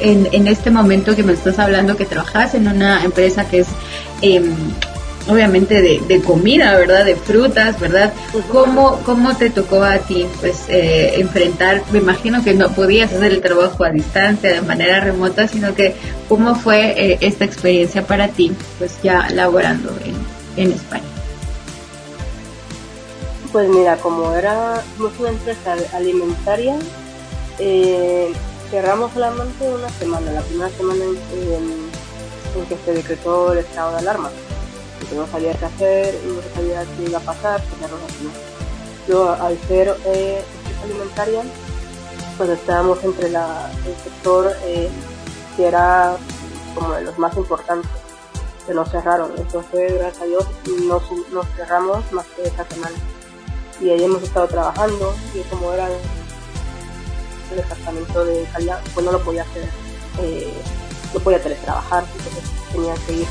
en, 0.00 0.28
en, 0.32 0.46
este 0.46 0.70
momento 0.70 1.14
que 1.14 1.22
me 1.22 1.32
estás 1.32 1.58
hablando 1.58 1.96
que 1.96 2.04
trabajas 2.04 2.54
en 2.54 2.68
una 2.68 3.04
empresa 3.04 3.48
que 3.48 3.60
es 3.60 3.68
em, 4.22 4.54
obviamente 5.28 5.80
de, 5.80 6.00
de, 6.06 6.20
comida, 6.20 6.76
¿verdad? 6.76 7.04
De 7.04 7.16
frutas, 7.16 7.78
¿verdad? 7.80 8.12
¿Cómo, 8.50 9.00
¿Cómo 9.04 9.36
te 9.36 9.50
tocó 9.50 9.82
a 9.82 9.98
ti 9.98 10.26
pues 10.40 10.64
eh, 10.68 11.14
enfrentar? 11.20 11.82
Me 11.92 11.98
imagino 11.98 12.42
que 12.44 12.54
no 12.54 12.70
podías 12.70 13.12
hacer 13.12 13.32
el 13.32 13.40
trabajo 13.40 13.84
a 13.84 13.90
distancia, 13.90 14.52
de 14.52 14.62
manera 14.62 15.00
remota, 15.00 15.48
sino 15.48 15.74
que 15.74 15.94
¿cómo 16.28 16.54
fue 16.54 17.12
eh, 17.12 17.18
esta 17.20 17.44
experiencia 17.44 18.06
para 18.06 18.28
ti 18.28 18.52
pues 18.78 18.98
ya 19.02 19.28
laborando 19.30 19.90
en, 20.04 20.62
en 20.62 20.72
España? 20.72 21.04
Pues 23.52 23.68
mira, 23.68 23.96
como 23.96 24.34
era 24.34 24.82
una 24.98 25.28
empresa 25.28 25.76
alimentaria, 25.94 26.74
eh, 27.60 28.32
cerramos 28.74 29.12
solamente 29.12 29.68
una 29.68 29.88
semana, 29.88 30.32
la 30.32 30.40
primera 30.40 30.68
semana 30.70 31.04
en, 31.04 32.66
que 32.68 32.76
se 32.84 32.92
decretó 32.92 33.52
el 33.52 33.60
estado 33.60 33.92
de 33.92 33.98
alarma, 33.98 34.30
porque 34.98 35.14
no 35.14 35.28
sabía 35.28 35.54
qué 35.54 35.64
hacer, 35.64 36.20
no 36.26 36.42
sabía 36.56 36.84
qué 36.96 37.04
iba 37.04 37.18
a 37.18 37.22
pasar, 37.22 37.62
cerró 37.78 37.96
la 37.96 38.08
semana. 38.14 38.36
Yo, 39.06 39.32
al 39.32 39.56
ser 39.68 39.96
eh, 40.06 40.42
alimentaria, 40.82 41.44
pues 42.36 42.50
estábamos 42.50 42.98
entre 43.04 43.30
la, 43.30 43.70
el 43.86 43.94
sector 43.94 44.52
eh, 44.64 44.88
que 45.56 45.66
era 45.66 46.16
como 46.74 46.94
de 46.94 47.02
los 47.02 47.16
más 47.16 47.36
importantes, 47.36 47.92
que 48.66 48.74
nos 48.74 48.90
cerraron. 48.90 49.30
Entonces, 49.36 49.94
gracias 49.94 50.20
a 50.20 50.24
Dios, 50.24 50.46
nos, 50.88 51.02
nos 51.32 51.46
cerramos 51.54 52.10
más 52.10 52.26
que 52.34 52.42
esa 52.42 52.64
semana. 52.64 52.96
Y 53.80 53.90
ahí 53.90 54.02
hemos 54.02 54.24
estado 54.24 54.48
trabajando, 54.48 55.14
y 55.32 55.42
como 55.48 55.72
era 55.72 55.88
el 57.54 57.62
departamento 57.62 58.24
de 58.24 58.44
calidad, 58.52 58.80
pues 58.92 59.06
no 59.06 59.12
lo 59.12 59.22
podía 59.22 59.42
hacer, 59.42 59.68
eh, 60.22 60.52
no 61.12 61.20
podía 61.20 61.42
teletrabajar, 61.42 62.04
entonces 62.16 62.50
tenía 62.72 62.94
que 63.06 63.12
ir. 63.12 63.26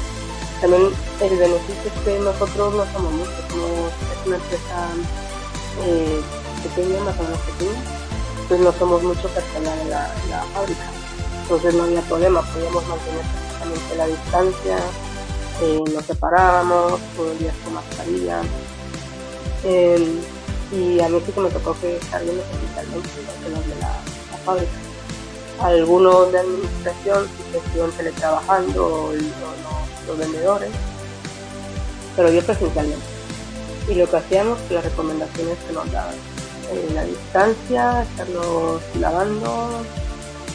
También 0.62 0.84
el 1.22 1.38
beneficio 1.38 1.92
es 1.94 2.02
que 2.06 2.20
nosotros 2.20 2.74
no 2.74 2.86
somos 2.94 3.12
muchos, 3.12 3.36
somos, 3.50 3.92
es 3.92 4.28
una 4.28 4.36
empresa 4.38 4.90
eh, 5.84 6.22
pequeña, 6.64 7.04
más 7.04 7.20
o 7.20 7.24
menos 7.24 7.40
pequeña, 7.40 7.80
entonces 8.42 8.66
no 8.66 8.74
somos 8.74 9.04
mucho 9.04 9.28
personal 9.30 9.78
en 9.80 9.90
la, 9.90 10.44
fábrica, 10.54 10.84
entonces 11.42 11.74
no 11.74 11.84
había 11.84 12.02
problema, 12.02 12.42
podíamos 12.42 12.88
mantener 12.88 13.22
perfectamente 13.22 13.96
la 13.98 14.08
distancia, 14.08 14.78
eh, 15.62 15.84
nos 15.94 16.06
separábamos, 16.06 17.00
todo 17.16 17.32
el 17.32 17.40
día 17.40 17.54
con 17.64 17.74
mascarilla. 17.74 18.42
Eh, 19.66 20.22
y 20.72 21.00
a 21.00 21.10
mí 21.10 21.22
sí 21.26 21.32
que 21.32 21.40
me 21.40 21.50
tocó 21.50 21.76
que 21.80 21.98
estar 21.98 22.24
viendo 22.24 22.42
especialmente 22.42 23.10
los 23.50 23.68
de 23.68 23.76
la, 23.80 24.13
Algunos 25.60 26.32
de 26.32 26.40
administración 26.40 27.28
que 27.52 27.58
estuvieron 27.58 27.92
teletrabajando, 27.92 29.14
los, 30.08 30.18
vendedores, 30.18 30.70
pero 32.16 32.32
yo 32.32 32.42
presencialmente. 32.44 33.06
Y 33.90 33.96
lo 33.96 34.10
que 34.10 34.18
hacíamos, 34.18 34.60
las 34.70 34.84
recomendaciones 34.84 35.58
que 35.68 35.74
nos 35.74 35.92
daban, 35.92 36.16
eh, 36.72 36.92
la 36.94 37.04
distancia, 37.04 38.04
estarnos 38.04 38.82
lavando, 39.00 39.84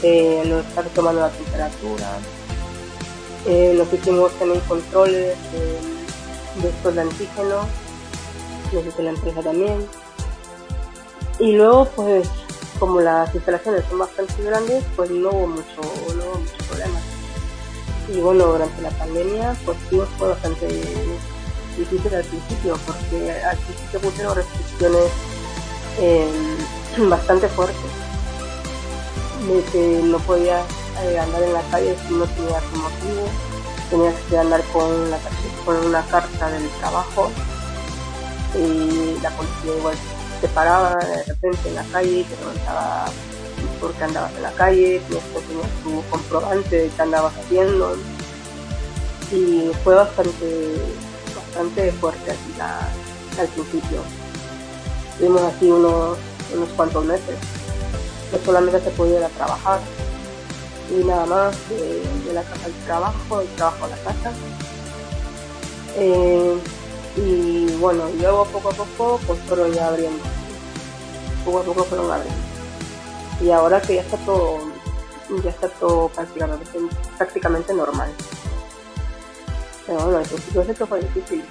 eh, 0.02 0.42
estar 0.60 0.84
tomando 0.90 1.22
la 1.22 1.30
temperatura. 1.30 2.18
Eh, 3.46 3.72
que 3.88 3.96
hicimos 3.96 4.32
también 4.32 4.60
controles 4.68 5.36
de, 5.52 6.62
de 6.62 6.68
estos 6.68 6.94
de 6.94 7.00
antígenos, 7.00 7.66
lo 8.72 9.02
la 9.02 9.10
empresa 9.10 9.42
también. 9.42 9.86
Y 11.38 11.52
luego, 11.52 11.86
pues, 11.96 12.28
como 12.78 13.00
las 13.00 13.34
instalaciones 13.34 13.84
son 13.88 13.98
bastante 13.98 14.42
grandes, 14.42 14.84
pues 14.96 15.10
no 15.10 15.30
hubo 15.30 15.46
mucho, 15.48 15.80
no 16.16 16.24
hubo 16.24 16.38
mucho 16.38 16.56
problema. 16.68 17.00
Y 18.08 18.20
bueno, 18.20 18.46
durante 18.46 18.82
la 18.82 18.90
pandemia, 18.90 19.56
pues 19.64 19.76
sí 19.90 20.00
fue 20.18 20.28
bastante 20.28 20.66
difícil 21.76 22.14
al 22.14 22.24
principio, 22.24 22.76
porque 22.86 23.32
al 23.42 23.56
principio 23.58 24.00
pusieron 24.00 24.34
restricciones 24.36 25.10
eh, 26.00 26.28
bastante 27.08 27.48
fuertes 27.48 27.76
de 29.46 29.62
que 29.72 30.00
no 30.04 30.18
podías 30.18 30.64
eh, 31.02 31.18
andar 31.18 31.42
en 31.42 31.52
la 31.52 31.62
calle 31.70 31.96
si 32.06 32.14
no 32.14 32.24
tenías 32.24 32.62
un 32.74 32.82
motivo, 32.82 33.28
tenías 33.90 34.14
que 34.28 34.38
andar 34.38 34.62
con, 34.72 34.90
con 35.64 35.76
una 35.86 36.02
carta 36.06 36.50
del 36.50 36.68
trabajo 36.80 37.30
y 38.54 39.18
la 39.22 39.30
policía 39.30 39.76
igual 39.76 39.96
te 40.40 40.48
paraba 40.48 40.96
de 40.96 41.24
repente 41.24 41.68
en 41.68 41.74
la 41.74 41.84
calle, 41.84 42.24
te 42.24 42.36
preguntaba 42.36 43.06
por 43.80 43.92
qué 43.94 44.04
andabas 44.04 44.34
en 44.34 44.42
la 44.42 44.52
calle, 44.52 45.00
tenías 45.06 45.24
que 45.24 45.40
tener 45.40 45.66
tu 45.82 46.02
comprobante 46.10 46.76
de 46.76 46.88
qué 46.88 47.02
andabas 47.02 47.34
haciendo 47.36 47.96
y 49.32 49.70
fue 49.84 49.94
bastante 49.94 50.76
bastante 51.34 51.92
fuerte 51.92 52.30
así 52.30 53.40
al 53.40 53.48
principio. 53.48 54.00
Tuvimos 55.18 55.42
así 55.42 55.70
unos, 55.70 56.18
unos 56.54 56.68
cuantos 56.76 57.04
meses 57.04 57.36
solamente 58.44 58.80
se 58.80 58.90
podía 58.90 59.28
trabajar 59.30 59.80
y 60.90 61.04
nada 61.04 61.26
más 61.26 61.56
de, 61.68 62.02
de 62.26 62.32
la 62.32 62.42
casa 62.42 62.66
al 62.66 62.72
trabajo, 62.86 63.38
del 63.38 63.48
trabajo 63.56 63.84
a 63.84 63.88
la 63.88 63.96
casa. 63.96 64.32
Eh, 65.96 66.54
y 67.18 67.76
bueno, 67.80 68.04
luego 68.20 68.44
poco 68.46 68.70
a 68.70 68.72
poco 68.72 69.20
pues 69.26 69.38
fueron 69.48 69.72
ya 69.72 69.88
abriendo. 69.88 70.22
Poco 71.44 71.58
a 71.60 71.62
poco 71.62 71.84
fueron 71.84 72.10
abriendo. 72.10 72.40
Y 73.40 73.50
ahora 73.50 73.80
que 73.80 73.96
ya 73.96 74.02
está 74.02 74.16
todo, 74.18 74.58
ya 75.42 75.50
está 75.50 75.68
todo 75.68 76.08
prácticamente, 76.08 76.78
prácticamente 77.16 77.74
normal. 77.74 78.10
Pero 79.86 80.00
bueno, 80.00 80.24
sé 80.24 80.74
que 80.74 80.86
fue 80.86 81.00
difícil. 81.00 81.44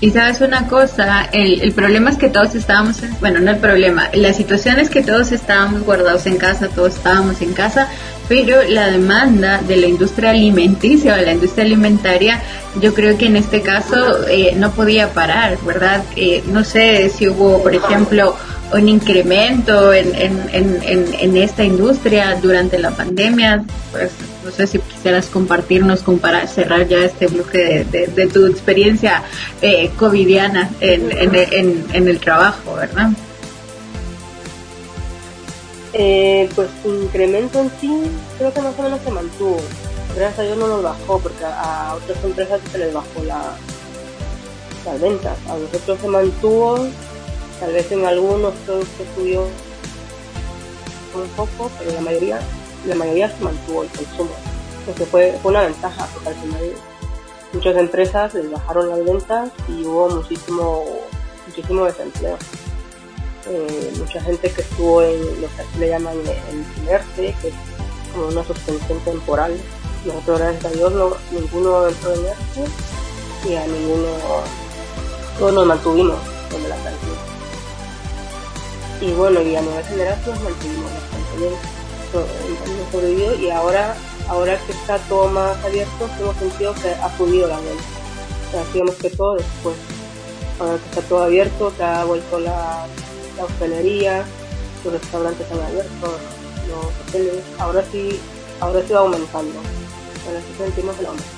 Y 0.00 0.10
sabes 0.10 0.40
una 0.40 0.66
cosa, 0.68 1.30
el, 1.32 1.62
el, 1.62 1.72
problema 1.72 2.10
es 2.10 2.18
que 2.18 2.28
todos 2.28 2.54
estábamos, 2.54 3.02
en, 3.02 3.18
bueno, 3.20 3.40
no 3.40 3.52
el 3.52 3.58
problema, 3.58 4.10
la 4.12 4.34
situación 4.34 4.78
es 4.78 4.90
que 4.90 5.02
todos 5.02 5.32
estábamos 5.32 5.82
guardados 5.82 6.26
en 6.26 6.36
casa, 6.36 6.68
todos 6.68 6.96
estábamos 6.96 7.40
en 7.40 7.54
casa, 7.54 7.88
pero 8.28 8.62
la 8.62 8.90
demanda 8.90 9.60
de 9.66 9.76
la 9.76 9.86
industria 9.86 10.30
alimenticia 10.30 11.14
o 11.14 11.16
la 11.16 11.32
industria 11.32 11.64
alimentaria, 11.64 12.42
yo 12.80 12.94
creo 12.94 13.16
que 13.18 13.26
en 13.26 13.36
este 13.36 13.60
caso 13.60 14.26
eh, 14.28 14.54
no 14.56 14.72
podía 14.72 15.12
parar, 15.12 15.58
¿verdad? 15.64 16.02
Eh, 16.16 16.42
no 16.50 16.64
sé 16.64 17.10
si 17.10 17.28
hubo, 17.28 17.62
por 17.62 17.74
ejemplo, 17.74 18.36
un 18.72 18.88
incremento 18.88 19.92
en, 19.92 20.14
en, 20.14 20.80
en, 20.82 21.36
esta 21.36 21.62
industria 21.62 22.36
durante 22.42 22.78
la 22.78 22.90
pandemia, 22.90 23.62
pues 23.92 24.10
no 24.44 24.50
sé 24.50 24.66
si 24.66 24.78
quisieras 24.78 25.26
compartirnos, 25.26 26.02
comparar, 26.02 26.48
cerrar 26.48 26.88
ya 26.88 26.98
este 26.98 27.28
bloque 27.28 27.86
de, 27.90 28.26
tu 28.26 28.46
experiencia 28.46 29.22
eh, 29.62 29.90
covidiana 29.96 30.70
en, 30.80 32.08
el 32.08 32.18
trabajo, 32.18 32.74
¿verdad? 32.74 33.10
Eh, 35.96 36.50
pues 36.56 36.68
incremento 36.84 37.60
en 37.60 37.70
sí 37.80 38.10
creo 38.36 38.52
que 38.52 38.60
más 38.60 38.78
o 38.78 38.82
menos 38.82 39.00
se 39.02 39.10
mantuvo. 39.10 39.56
Gracias 40.16 40.40
a 40.40 40.42
Dios 40.42 40.58
no 40.58 40.66
nos 40.66 40.82
bajó 40.82 41.20
porque 41.20 41.44
a, 41.44 41.94
otras 41.94 42.22
empresas 42.24 42.60
se 42.70 42.78
les 42.78 42.92
bajó 42.92 43.22
la, 43.24 43.56
las 44.84 45.00
ventas. 45.00 45.38
A 45.48 45.56
nosotros 45.56 45.98
se 46.00 46.08
mantuvo, 46.08 46.78
tal 47.60 47.72
vez 47.72 47.90
en 47.92 48.04
algunos 48.04 48.54
productos 48.66 49.06
subió 49.16 49.42
un 51.14 51.28
poco, 51.36 51.70
pero 51.78 51.92
la 51.92 52.00
mayoría 52.00 52.40
la 52.86 52.94
mayoría 52.94 53.30
se 53.30 53.42
mantuvo 53.42 53.82
el 53.82 53.88
consumo, 53.90 54.30
porque 54.84 55.06
fue, 55.06 55.38
fue 55.42 55.52
una 55.52 55.62
ventaja, 55.62 56.06
porque 56.12 56.28
al 56.28 56.34
final 56.34 56.72
muchas 57.52 57.76
empresas 57.76 58.34
les 58.34 58.50
bajaron 58.50 58.90
las 58.90 59.04
ventas 59.04 59.50
y 59.68 59.84
hubo 59.84 60.08
muchísimo, 60.10 60.84
muchísimo 61.46 61.84
desempleo. 61.84 62.36
Eh, 63.46 63.92
mucha 63.98 64.22
gente 64.22 64.50
que 64.50 64.62
estuvo 64.62 65.02
en 65.02 65.20
lo 65.40 65.48
que 65.48 65.62
aquí 65.62 65.78
le 65.78 65.88
llaman 65.90 66.16
el 66.18 66.88
ERTE, 66.88 67.34
que 67.42 67.48
es 67.48 67.54
como 68.12 68.28
una 68.28 68.44
suspensión 68.44 68.98
temporal. 69.00 69.54
Nosotros, 70.06 70.38
gracias 70.38 70.64
a 70.64 70.70
Dios, 70.70 70.92
no, 70.92 71.16
ninguno 71.32 71.88
entró 71.88 72.14
en 72.14 72.26
ERTE 72.26 73.48
y 73.48 73.54
a 73.56 73.66
ninguno, 73.66 74.08
todos 75.38 75.52
nos 75.52 75.66
mantuvimos 75.66 76.16
donde 76.50 76.68
la 76.68 76.76
canción. 76.76 77.16
Y 79.00 79.12
bueno, 79.12 79.42
y 79.42 79.56
a 79.56 79.60
nivel 79.60 79.84
general 79.84 80.18
nos 80.26 80.40
mantuvimos 80.40 80.90
hemos 81.34 82.92
sobrevivido 82.92 83.34
y 83.36 83.50
ahora, 83.50 83.94
ahora 84.28 84.58
que 84.66 84.72
está 84.72 84.98
todo 85.08 85.28
más 85.28 85.62
abierto, 85.64 86.08
hemos 86.20 86.36
sentido 86.36 86.74
que 86.74 86.90
ha 86.90 87.16
subido 87.16 87.48
la 87.48 87.58
venta. 87.58 87.82
O 88.54 89.02
que 89.02 89.10
todo 89.10 89.34
después. 89.34 89.74
Ahora 90.60 90.78
que 90.78 90.84
está 90.88 91.02
todo 91.02 91.24
abierto, 91.24 91.72
que 91.76 91.82
ha 91.82 92.04
vuelto 92.04 92.38
la, 92.38 92.86
la 93.36 93.44
hostelería, 93.44 94.24
los 94.84 94.92
restaurantes 94.92 95.46
han 95.50 95.60
abierto, 95.60 96.18
los 96.68 97.08
hoteles, 97.08 97.42
ahora 97.58 97.82
sí, 97.90 98.18
ahora 98.60 98.80
sí 98.86 98.92
va 98.92 99.00
aumentando. 99.00 99.60
Ahora 100.26 100.40
sí 100.40 100.54
sentimos 100.58 100.98
el 100.98 101.06
aumento. 101.06 101.28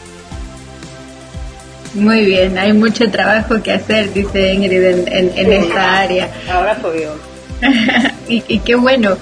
Muy 1.95 2.27
bien, 2.27 2.59
hay 2.59 2.73
mucho 2.73 3.11
trabajo 3.11 3.63
que 3.63 3.73
hacer, 3.73 4.13
dice 4.13 4.53
Ingrid, 4.53 4.83
en, 4.83 5.09
en, 5.09 5.33
en 5.35 5.53
esta 5.53 6.01
área. 6.01 6.31
Ahora 6.53 6.79
subió. 6.81 7.13
y, 8.29 8.45
y, 8.49 8.59
qué 8.59 8.75
bueno. 8.75 9.17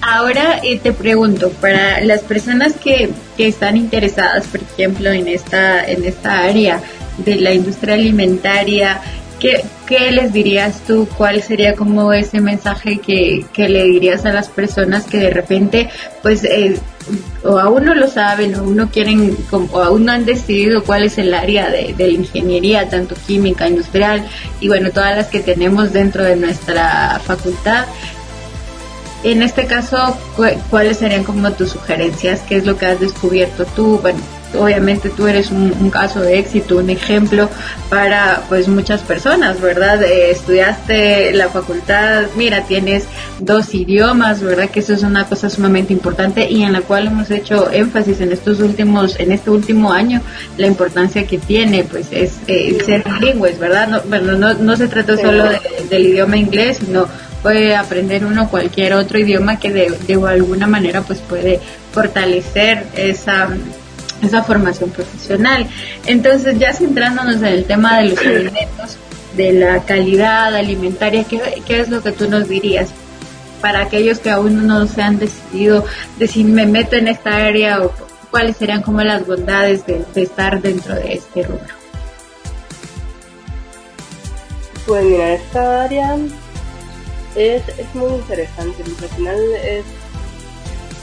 Ahora 0.00 0.60
eh, 0.62 0.78
te 0.82 0.92
pregunto, 0.92 1.50
para 1.50 2.00
las 2.00 2.22
personas 2.22 2.74
que, 2.74 3.10
que 3.36 3.48
están 3.48 3.76
interesadas, 3.76 4.46
por 4.46 4.62
ejemplo, 4.62 5.10
en 5.10 5.28
esta, 5.28 5.84
en 5.84 6.04
esta 6.04 6.44
área 6.44 6.80
de 7.18 7.36
la 7.36 7.52
industria 7.52 7.94
alimentaria, 7.94 9.00
¿qué, 9.44 9.62
¿qué, 9.86 10.10
les 10.10 10.32
dirías 10.32 10.80
tú? 10.86 11.06
¿Cuál 11.18 11.42
sería 11.42 11.74
como 11.74 12.14
ese 12.14 12.40
mensaje 12.40 12.96
que, 12.96 13.44
que 13.52 13.68
le 13.68 13.84
dirías 13.84 14.24
a 14.24 14.32
las 14.32 14.48
personas 14.48 15.04
que 15.04 15.18
de 15.18 15.28
repente, 15.28 15.90
pues, 16.22 16.44
eh, 16.44 16.78
o 17.44 17.58
aún 17.58 17.84
no 17.84 17.94
lo 17.94 18.08
saben, 18.08 18.54
o 18.54 18.60
aún 18.60 18.76
no 18.76 18.88
quieren, 18.88 19.36
o 19.50 19.80
aún 19.82 20.06
no 20.06 20.12
han 20.12 20.24
decidido 20.24 20.82
cuál 20.82 21.04
es 21.04 21.18
el 21.18 21.34
área 21.34 21.68
de, 21.68 21.92
de, 21.92 22.06
la 22.06 22.12
ingeniería, 22.12 22.88
tanto 22.88 23.14
química, 23.26 23.68
industrial, 23.68 24.26
y 24.60 24.68
bueno, 24.68 24.90
todas 24.90 25.14
las 25.14 25.26
que 25.26 25.40
tenemos 25.40 25.92
dentro 25.92 26.24
de 26.24 26.36
nuestra 26.36 27.20
facultad. 27.22 27.84
En 29.24 29.42
este 29.42 29.66
caso, 29.66 30.16
¿cuáles 30.70 30.98
serían 30.98 31.24
como 31.24 31.52
tus 31.52 31.70
sugerencias? 31.70 32.40
¿Qué 32.48 32.56
es 32.56 32.64
lo 32.64 32.78
que 32.78 32.86
has 32.86 33.00
descubierto 33.00 33.66
tú? 33.76 33.98
Bueno, 34.00 34.20
obviamente 34.54 35.10
tú 35.10 35.26
eres 35.26 35.50
un, 35.50 35.72
un, 35.80 35.90
caso 35.90 36.20
de 36.20 36.38
éxito, 36.38 36.78
un 36.78 36.90
ejemplo 36.90 37.48
para 37.88 38.42
pues 38.48 38.68
muchas 38.68 39.02
personas, 39.02 39.60
¿verdad? 39.60 40.02
Eh, 40.02 40.30
estudiaste 40.30 41.32
la 41.32 41.48
facultad, 41.48 42.24
mira, 42.36 42.62
tienes 42.62 43.04
dos 43.38 43.74
idiomas, 43.74 44.42
¿verdad? 44.42 44.70
Que 44.70 44.80
eso 44.80 44.92
es 44.94 45.02
una 45.02 45.26
cosa 45.26 45.50
sumamente 45.50 45.92
importante 45.92 46.50
y 46.50 46.62
en 46.62 46.72
la 46.72 46.80
cual 46.80 47.06
hemos 47.06 47.30
hecho 47.30 47.70
énfasis 47.70 48.20
en 48.20 48.32
estos 48.32 48.60
últimos, 48.60 49.18
en 49.18 49.32
este 49.32 49.50
último 49.50 49.92
año, 49.92 50.20
la 50.56 50.66
importancia 50.66 51.26
que 51.26 51.38
tiene, 51.38 51.84
pues 51.84 52.08
es 52.10 52.34
eh, 52.46 52.78
ser 52.84 53.04
bilingües, 53.04 53.58
¿verdad? 53.58 53.88
No, 53.88 54.00
bueno, 54.08 54.32
no, 54.32 54.54
no 54.54 54.76
se 54.76 54.88
trata 54.88 55.16
solo 55.16 55.44
de, 55.44 55.60
del 55.88 56.06
idioma 56.06 56.36
inglés, 56.36 56.78
sino 56.84 57.06
puede 57.44 57.76
aprender 57.76 58.24
uno 58.24 58.48
cualquier 58.48 58.94
otro 58.94 59.18
idioma 59.18 59.58
que 59.58 59.70
de, 59.70 59.92
de 60.06 60.14
alguna 60.14 60.66
manera 60.66 61.02
pues 61.02 61.18
puede 61.18 61.60
fortalecer 61.92 62.84
esa 62.96 63.50
esa 64.24 64.42
formación 64.42 64.90
profesional. 64.90 65.68
Entonces, 66.06 66.58
ya 66.58 66.72
centrándonos 66.72 67.36
en 67.36 67.46
el 67.46 67.64
tema 67.64 67.98
de 67.98 68.08
los 68.10 68.18
alimentos, 68.18 68.96
de 69.36 69.52
la 69.52 69.82
calidad 69.84 70.54
alimentaria, 70.54 71.24
¿qué, 71.24 71.62
¿qué, 71.66 71.80
es 71.80 71.88
lo 71.88 72.02
que 72.02 72.12
tú 72.12 72.28
nos 72.28 72.48
dirías? 72.48 72.90
Para 73.60 73.80
aquellos 73.80 74.18
que 74.18 74.30
aún 74.30 74.66
no 74.66 74.86
se 74.86 75.02
han 75.02 75.18
decidido 75.18 75.84
de 76.18 76.28
si 76.28 76.44
me 76.44 76.66
meto 76.66 76.96
en 76.96 77.08
esta 77.08 77.46
área 77.46 77.82
o 77.82 77.92
¿cuáles 78.34 78.56
serían 78.56 78.82
como 78.82 79.00
las 79.00 79.24
bondades 79.26 79.86
de, 79.86 80.04
estar 80.16 80.60
dentro 80.60 80.96
de 80.96 81.14
este 81.14 81.44
rubro? 81.44 81.74
Pues 84.86 85.04
mira, 85.04 85.34
esta 85.34 85.84
área 85.84 86.16
es, 87.36 87.62
es 87.78 87.94
muy 87.94 88.12
interesante, 88.12 88.82
porque 88.82 89.04
al 89.04 89.10
final 89.10 89.36
es, 89.64 89.84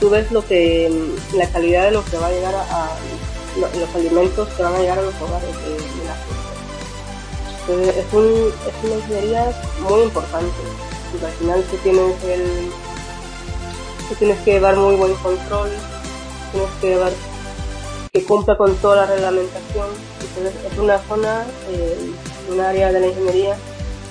tú 0.02 0.10
ves 0.10 0.32
lo 0.32 0.44
que, 0.44 0.90
la 1.32 1.48
calidad 1.50 1.84
de 1.84 1.92
lo 1.92 2.04
que 2.04 2.18
va 2.18 2.26
a 2.26 2.32
llegar 2.32 2.52
a, 2.56 2.90
los 3.56 3.94
alimentos 3.94 4.48
que 4.48 4.62
van 4.64 4.74
a 4.74 4.78
llegar 4.80 4.98
a 4.98 5.02
los 5.02 5.14
hogares 5.20 5.48
de, 5.48 5.76
la 6.04 6.16
gente. 6.16 6.42
Entonces 7.60 7.96
es, 8.04 8.12
un, 8.12 8.52
es 8.66 8.84
una 8.84 8.94
ingeniería 8.96 9.62
muy 9.88 10.02
importante, 10.02 10.50
porque 11.12 11.26
al 11.26 11.32
final 11.34 11.62
tú 11.70 11.76
tienes 11.84 12.24
el, 12.24 12.72
tú 14.08 14.14
tienes 14.16 14.40
que 14.40 14.54
llevar 14.54 14.76
muy 14.76 14.96
buen 14.96 15.14
control, 15.14 15.70
tienes 16.50 16.70
que 16.80 16.88
llevar 16.88 17.12
que 18.12 18.24
cumpla 18.24 18.56
con 18.56 18.74
toda 18.78 18.96
la 18.96 19.06
reglamentación. 19.06 19.86
Entonces 20.20 20.72
es 20.72 20.78
una 20.80 20.98
zona, 20.98 21.44
eh, 21.70 22.10
un 22.50 22.60
área 22.60 22.90
de 22.90 22.98
la 22.98 23.06
ingeniería 23.06 23.56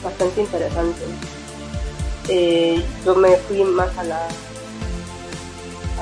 bastante 0.02 0.40
interesante. 0.40 1.02
Eh, 2.30 2.82
yo 3.06 3.14
me 3.16 3.36
fui 3.36 3.66
más 3.66 3.90
a 3.98 4.06
la 4.06 4.28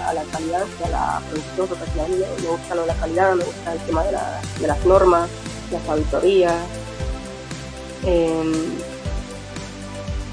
a 0.09 0.13
la 0.13 0.23
calidad, 0.23 0.63
a 0.85 0.89
la 0.89 1.21
producción, 1.29 1.67
porque 1.67 2.41
me 2.41 2.49
gusta 2.49 2.75
lo 2.75 2.81
de 2.81 2.87
la 2.87 2.95
calidad, 2.95 3.35
me 3.35 3.43
gusta 3.43 3.73
el 3.73 3.79
tema 3.79 4.03
de, 4.03 4.67
las 4.67 4.85
normas, 4.85 5.29
las 5.71 5.87
auditorías. 5.87 6.55
Em, 8.03 8.53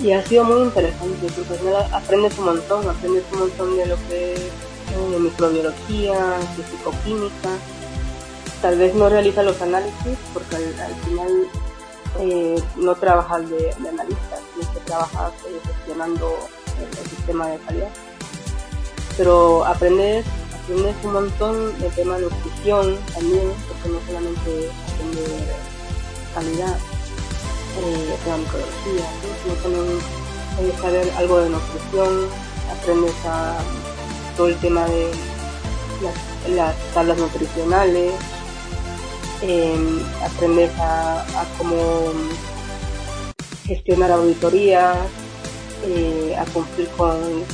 y 0.00 0.12
ha 0.12 0.26
sido 0.26 0.44
muy 0.44 0.62
interesante, 0.62 1.26
porque 1.34 1.76
aprendes 1.92 2.38
un 2.38 2.44
montón, 2.46 2.88
aprendes 2.88 3.24
un 3.32 3.38
montón 3.40 3.76
de 3.76 3.86
lo 3.86 3.96
que 4.08 4.34
es 4.34 4.40
de 5.10 5.18
microbiología, 5.18 6.38
de 6.56 6.64
psicoquímica. 6.64 7.50
Tal 8.62 8.78
vez 8.78 8.94
no 8.94 9.08
realiza 9.08 9.42
los 9.42 9.60
análisis 9.60 10.16
porque 10.32 10.56
al, 10.56 10.94
final 11.04 11.48
eh, 12.20 12.62
no 12.76 12.94
trabajas 12.94 13.48
de, 13.50 13.56
de, 13.56 13.88
analista, 13.88 14.38
sino 14.54 14.72
que 14.72 14.80
trabajas 14.80 15.32
eh, 15.46 15.60
gestionando 15.64 16.34
el, 16.80 17.10
sistema 17.10 17.48
de 17.48 17.58
calidad. 17.58 17.88
Pero 19.16 19.64
aprendes, 19.64 20.26
aprendes 20.62 20.96
un 21.02 21.12
montón 21.12 21.80
de 21.80 21.88
tema 21.90 22.16
de 22.16 22.22
nutrición 22.22 22.98
también, 23.14 23.52
porque 23.68 23.88
no 23.88 24.00
solamente 24.06 24.70
aprendes 24.92 25.30
calidad, 26.34 26.76
eh, 27.82 28.16
tema 28.24 28.36
microbiología, 28.36 29.06
sino 29.42 29.54
también 29.62 29.98
hay 30.58 30.70
que 30.70 30.78
saber 30.80 31.12
algo 31.16 31.38
de 31.38 31.50
nutrición, 31.50 32.28
aprendes 32.70 33.14
a 33.24 33.58
todo 34.36 34.48
el 34.48 34.56
tema 34.56 34.86
de 34.86 35.10
las, 36.54 36.76
tablas 36.94 37.18
nutricionales, 37.18 38.12
eh, 39.42 40.02
aprendes 40.24 40.70
a, 40.78 41.24
cómo 41.58 42.12
gestionar 43.66 44.12
auditorías, 44.12 44.96
eh, 45.84 46.36
a 46.38 46.44
cumplir 46.46 46.88
con 46.96 47.18
lo 47.20 47.46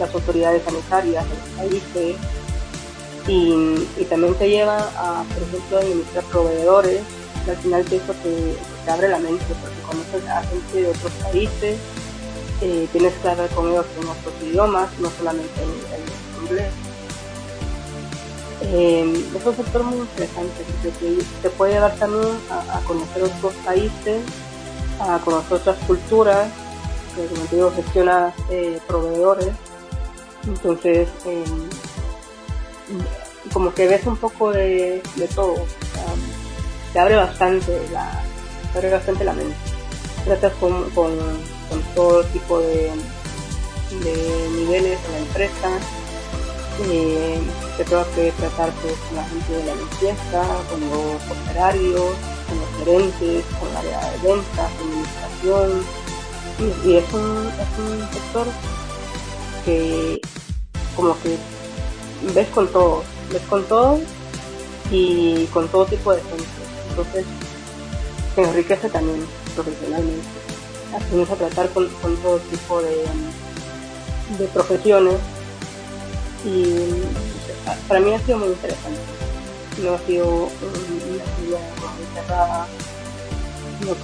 las 0.00 0.14
autoridades 0.14 0.62
sanitarias 0.64 1.24
de 1.24 1.34
los 1.36 1.48
países 1.56 2.16
y, 3.28 4.04
también 4.06 4.34
te 4.34 4.48
lleva 4.48 4.78
a, 4.96 5.24
por 5.24 5.42
ejemplo, 5.42 5.78
administrar 5.78 6.24
proveedores, 6.24 7.02
que 7.44 7.50
al 7.52 7.56
final 7.58 7.80
eso 7.82 8.12
te, 8.24 8.56
te 8.84 8.90
abre 8.90 9.08
la 9.08 9.18
mente 9.18 9.44
porque 9.62 9.80
conoces 9.86 10.28
a 10.28 10.42
gente 10.42 10.82
de 10.82 10.88
otros 10.88 11.12
países 11.22 11.78
eh, 12.62 12.86
tienes 12.92 13.14
que 13.14 13.28
hablar 13.28 13.48
con 13.50 13.70
ellos 13.70 13.86
en 13.98 14.06
otros 14.06 14.34
idiomas, 14.42 14.90
no 14.98 15.10
solamente 15.10 15.62
en, 15.62 16.42
inglés. 16.44 16.72
Eh, 18.62 19.24
es 19.34 19.46
un 19.46 19.56
sector 19.56 19.82
muy 19.82 20.00
interesante 20.00 20.62
porque 20.82 21.24
te, 21.42 21.50
puede 21.50 21.72
llevar 21.72 21.94
también 21.96 22.36
a, 22.50 22.80
conocer 22.80 23.22
otros 23.22 23.54
países, 23.64 24.22
a 25.00 25.18
conocer 25.20 25.54
otras 25.54 25.78
culturas, 25.86 26.48
que 27.16 27.26
como 27.34 27.46
te 27.46 27.56
digo 27.56 27.72
gestiona 27.74 28.34
eh, 28.50 28.78
proveedores, 28.86 29.54
entonces 30.46 31.08
como 33.52 33.72
que 33.74 33.86
ves 33.86 34.06
un 34.06 34.16
poco 34.16 34.52
de, 34.52 35.02
todo, 35.34 35.54
te 36.92 36.98
abre 36.98 37.16
bastante 37.16 37.80
la, 37.92 38.22
te 38.72 38.78
abre 38.78 38.90
bastante 38.90 39.24
la 39.24 39.32
mente. 39.32 39.56
Tratas 40.24 40.52
con, 40.54 40.90
con 40.90 41.10
con 41.70 41.80
todo 41.94 42.24
tipo 42.24 42.58
de, 42.58 42.90
niveles 44.58 44.98
en 45.06 45.12
la 45.12 45.18
empresa. 45.18 45.68
Eh, 46.90 47.40
te 47.76 47.84
tengo 47.84 48.04
que 48.14 48.32
tratar 48.32 48.70
pues, 48.80 48.94
con 48.94 49.16
la 49.16 49.24
gente 49.24 49.52
de 49.52 49.64
la 49.64 49.74
limpieza, 49.74 50.42
con 50.70 50.80
los 50.80 51.22
operarios, 51.30 52.12
con 52.48 52.58
los 52.58 52.68
gerentes, 52.78 53.44
con 53.58 53.72
la 53.72 53.80
área 53.80 54.10
de 54.10 54.28
ventas, 54.28 54.70
administración. 54.80 55.84
Y, 56.84 56.96
es, 56.96 57.12
un, 57.14 57.48
es 57.48 57.78
un 57.78 58.12
sector 58.12 58.46
que 59.64 60.20
como 60.96 61.16
que 61.22 61.36
ves 62.34 62.48
con 62.48 62.68
todo, 62.68 63.02
ves 63.32 63.42
con 63.48 63.64
todo 63.64 64.00
y 64.90 65.46
con 65.46 65.68
todo 65.68 65.86
tipo 65.86 66.12
de 66.12 66.20
gente. 66.22 66.44
Entonces 66.90 67.24
te 68.34 68.42
enriquece 68.42 68.88
también 68.88 69.24
profesionalmente 69.54 70.40
aprendemos 70.94 71.30
a 71.30 71.36
tratar 71.36 71.68
con, 71.70 71.88
todo 71.88 72.38
tipo 72.38 72.82
de, 72.82 73.04
de 74.38 74.46
profesiones 74.48 75.16
y 76.44 76.74
para 77.88 78.00
mí 78.00 78.12
ha 78.12 78.18
sido 78.20 78.38
muy 78.38 78.48
interesante. 78.48 79.00
No 79.82 79.94
ha 79.94 79.98
sido 80.00 80.26
una 80.26 81.24
actividad 81.24 81.60
muy 81.96 82.06
cerrada, 82.14 82.66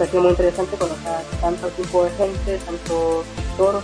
ha 0.01 0.07
sido 0.07 0.23
muy 0.23 0.31
interesante 0.31 0.77
conocer 0.77 1.13
tanto 1.41 1.69
tipo 1.69 2.05
de 2.05 2.11
gente, 2.13 2.59
tanto 2.65 3.25
sector 3.37 3.83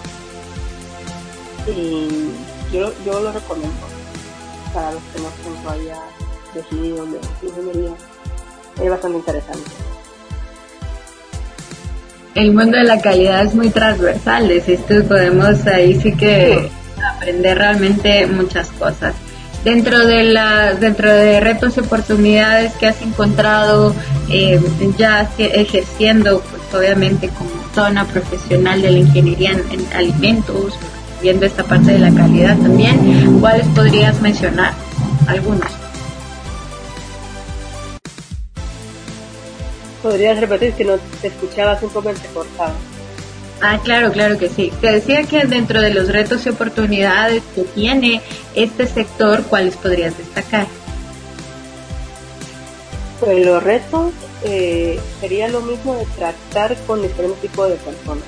y 1.69 2.33
yo, 2.73 2.93
yo 3.05 3.21
lo 3.21 3.33
recomiendo 3.33 3.87
para 4.75 4.93
los 4.93 5.03
que 5.13 5.21
no 5.21 5.29
estén 5.29 5.63
todavía 5.63 5.99
decididos 6.55 7.09
de 7.13 7.47
ingeniería. 7.49 7.95
Es 8.81 8.91
bastante 8.91 9.19
interesante 9.19 9.71
el 12.35 12.53
mundo 12.53 12.79
de 12.79 12.85
la 12.85 13.01
calidad 13.01 13.45
es 13.45 13.55
muy 13.55 13.71
transversal, 13.71 14.51
es 14.51 14.69
esto 14.69 15.05
podemos 15.05 15.67
ahí 15.67 16.01
sí 16.01 16.13
que 16.13 16.71
aprender 17.15 17.59
realmente 17.59 18.27
muchas 18.27 18.69
cosas. 18.71 19.15
Dentro 19.65 20.07
de 20.07 20.25
la, 20.25 20.75
dentro 20.75 21.13
de 21.13 21.39
retos 21.39 21.77
y 21.77 21.81
oportunidades 21.81 22.73
que 22.75 22.89
has 22.89 23.01
encontrado 23.01 23.95
eh, 24.29 24.61
ya 24.99 25.31
ejerciendo, 25.39 26.41
pues 26.41 26.83
obviamente 26.83 27.29
como 27.29 27.51
zona 27.73 28.05
profesional 28.07 28.83
de 28.83 28.91
la 28.91 28.99
ingeniería 28.99 29.53
en 29.53 29.87
alimentos, 29.95 30.75
viendo 31.23 31.47
esta 31.47 31.65
parte 31.65 31.93
de 31.93 31.99
la 31.99 32.13
calidad 32.13 32.57
también, 32.59 33.39
¿cuáles 33.41 33.67
podrías 33.69 34.21
mencionar? 34.21 34.75
Algunos. 35.27 35.71
¿Podrías 40.03 40.41
repetir 40.41 40.73
que 40.73 40.85
no 40.85 40.95
te 41.21 41.29
escuchabas 41.29 41.81
un 41.83 41.91
poco 41.91 42.11
entrecortado? 42.11 42.73
Ah, 43.61 43.79
claro, 43.85 44.11
claro 44.11 44.37
que 44.37 44.49
sí. 44.49 44.73
Te 44.81 44.91
decía 44.91 45.23
que 45.23 45.45
dentro 45.45 45.81
de 45.81 45.95
los 45.95 46.09
retos 46.09 46.45
y 46.45 46.49
oportunidades 46.49 47.45
que 47.55 47.63
tiene 47.63 48.21
este 48.57 48.89
sector, 48.89 49.45
¿cuáles 49.45 49.77
podrías 49.77 50.19
destacar? 50.19 50.67
Pues 53.21 53.47
los 53.47 53.63
retos 53.63 54.13
eh, 54.43 54.99
sería 55.21 55.47
lo 55.47 55.61
mismo 55.61 55.95
de 55.95 56.05
tratar 56.07 56.77
con 56.89 57.01
diferentes 57.03 57.41
tipos 57.41 57.69
de 57.69 57.77
personas, 57.77 58.25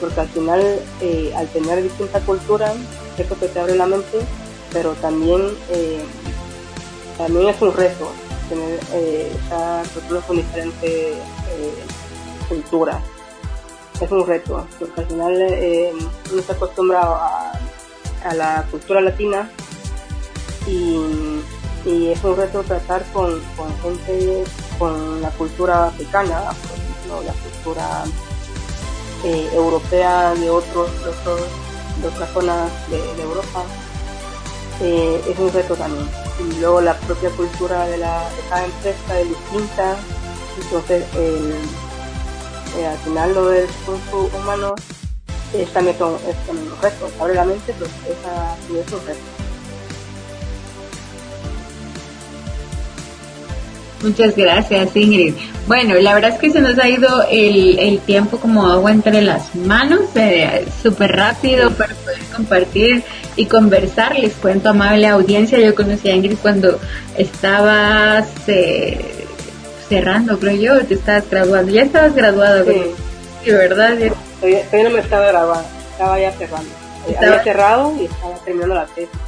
porque 0.00 0.20
al 0.20 0.28
final, 0.28 0.80
eh, 1.00 1.32
al 1.36 1.48
tener 1.48 1.82
distinta 1.82 2.20
cultura, 2.20 2.72
cierto 3.16 3.38
que 3.38 3.48
te 3.48 3.58
abre 3.58 3.76
la 3.76 3.86
mente, 3.86 4.18
pero 4.72 4.92
también, 4.94 5.40
eh, 5.70 6.04
también 7.18 7.48
es 7.48 7.60
un 7.62 7.72
reto, 7.72 8.10
tener 8.48 8.80
eh, 8.92 9.32
personas 9.94 10.24
con 10.24 10.36
diferentes 10.36 11.16
culturas. 12.48 13.02
Es 14.00 14.10
un 14.10 14.26
reto, 14.26 14.66
porque 14.78 15.00
al 15.00 15.06
final 15.06 15.32
uno 16.32 16.40
está 16.40 16.52
acostumbrado 16.54 17.14
a, 17.14 17.52
la 18.34 18.64
cultura 18.70 19.02
latina 19.02 19.50
y, 20.66 21.40
es 21.86 22.24
un 22.24 22.36
reto 22.36 22.62
tratar 22.62 23.04
con, 23.12 23.40
gente 23.82 24.44
con 24.78 25.20
la 25.20 25.28
cultura 25.30 25.88
africana, 25.88 26.40
ejemplo, 27.04 27.22
la 27.26 27.32
cultura 27.34 28.04
eh, 29.24 29.50
europea 29.52 30.34
de 30.34 30.50
otros, 30.50 30.90
de, 32.00 32.08
otras 32.08 32.30
zonas 32.32 32.70
de, 32.90 33.22
Europa. 33.22 33.62
es 34.80 35.38
un 35.38 35.52
reto 35.52 35.74
también 35.76 36.24
y 36.40 36.60
luego 36.60 36.80
la 36.80 36.94
propia 37.00 37.30
cultura 37.30 37.86
de, 37.86 37.98
la, 37.98 38.28
empresa 38.64 39.20
es 39.20 39.28
distinta, 39.28 39.96
entonces 40.62 41.04
eh, 41.16 42.86
al 42.86 42.98
final 42.98 43.34
lo 43.34 43.48
del 43.48 43.68
recurso 43.68 44.36
humano 44.36 44.74
es 45.52 45.72
también, 45.72 45.94
es 45.94 46.46
también 46.46 46.72
un 46.72 46.82
reto, 46.82 47.08
abre 47.20 47.34
la 47.34 47.44
mente, 47.44 47.72
pero 47.78 47.86
esa, 47.86 48.56
es 48.80 48.92
un 48.92 49.06
reto. 49.06 49.33
Muchas 54.04 54.36
gracias, 54.36 54.94
Ingrid. 54.94 55.34
Bueno, 55.66 55.94
la 55.94 56.14
verdad 56.14 56.34
es 56.34 56.38
que 56.38 56.50
se 56.50 56.60
nos 56.60 56.78
ha 56.78 56.86
ido 56.88 57.24
el, 57.30 57.78
el 57.78 57.98
tiempo 58.00 58.38
como 58.38 58.66
agua 58.66 58.92
entre 58.92 59.22
las 59.22 59.54
manos, 59.54 60.02
eh, 60.14 60.66
súper 60.82 61.16
rápido 61.16 61.70
para 61.70 61.94
poder 61.94 62.20
compartir 62.36 63.02
y 63.34 63.46
conversar. 63.46 64.18
Les 64.18 64.34
cuento, 64.34 64.68
amable 64.68 65.06
audiencia, 65.06 65.58
yo 65.58 65.74
conocí 65.74 66.10
a 66.10 66.14
Ingrid 66.14 66.36
cuando 66.42 66.78
estabas 67.16 68.26
eh, 68.46 69.26
cerrando, 69.88 70.38
creo 70.38 70.56
yo, 70.56 70.86
te 70.86 70.94
estabas 70.94 71.24
graduando. 71.30 71.72
Ya 71.72 71.82
estabas 71.82 72.14
graduada, 72.14 72.62
sí. 72.64 73.50
¿verdad? 73.50 73.96
Todavía, 74.40 74.64
no 74.84 74.90
me 74.90 74.98
estaba 74.98 75.26
grabando, 75.28 75.68
estaba 75.92 76.20
ya 76.20 76.30
cerrando. 76.32 76.70
Estaba 77.08 77.42
cerrado 77.42 77.94
y 77.98 78.04
estaba 78.04 78.34
terminando 78.44 78.74
la 78.74 78.86
tesis 78.86 79.23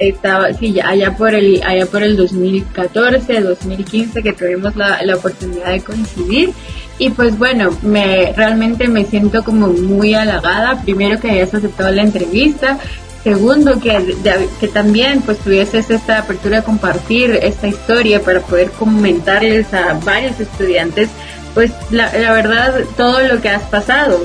estaba, 0.00 0.52
sí, 0.54 0.72
ya 0.72 0.88
allá 0.88 1.16
por 1.16 1.34
el, 1.34 1.62
allá 1.62 1.86
por 1.86 2.02
el 2.02 2.16
2014, 2.16 3.40
2015 3.40 4.22
que 4.22 4.32
tuvimos 4.32 4.74
la, 4.74 5.02
la 5.02 5.16
oportunidad 5.16 5.70
de 5.70 5.80
coincidir. 5.82 6.50
Y 6.98 7.10
pues 7.10 7.38
bueno, 7.38 7.70
me, 7.82 8.32
realmente 8.36 8.88
me 8.88 9.04
siento 9.04 9.44
como 9.44 9.68
muy 9.68 10.14
halagada. 10.14 10.82
Primero 10.82 11.20
que 11.20 11.30
hayas 11.30 11.54
aceptado 11.54 11.90
la 11.92 12.02
entrevista. 12.02 12.78
Segundo, 13.22 13.78
que, 13.80 14.16
que 14.58 14.68
también 14.68 15.20
pues 15.20 15.38
tuvieses 15.38 15.90
esta 15.90 16.20
apertura 16.20 16.58
de 16.58 16.62
compartir 16.62 17.38
esta 17.42 17.68
historia 17.68 18.22
para 18.22 18.40
poder 18.40 18.70
comentarles 18.70 19.72
a 19.74 19.94
varios 20.04 20.40
estudiantes 20.40 21.10
pues 21.54 21.72
la, 21.90 22.10
verdad 22.10 22.74
todo 22.96 23.20
lo 23.26 23.40
que 23.40 23.48
has 23.48 23.62
pasado. 23.62 24.20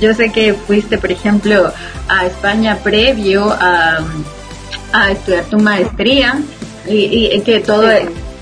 Yo 0.00 0.14
sé 0.14 0.30
que 0.30 0.54
fuiste, 0.54 0.98
por 0.98 1.10
ejemplo, 1.10 1.72
a 2.08 2.26
España 2.26 2.78
previo 2.82 3.50
a, 3.50 4.00
a 5.02 5.12
estudiar 5.12 5.44
tu 5.44 5.58
maestría 5.58 6.40
y, 6.88 7.40
que 7.40 7.60
todo 7.60 7.88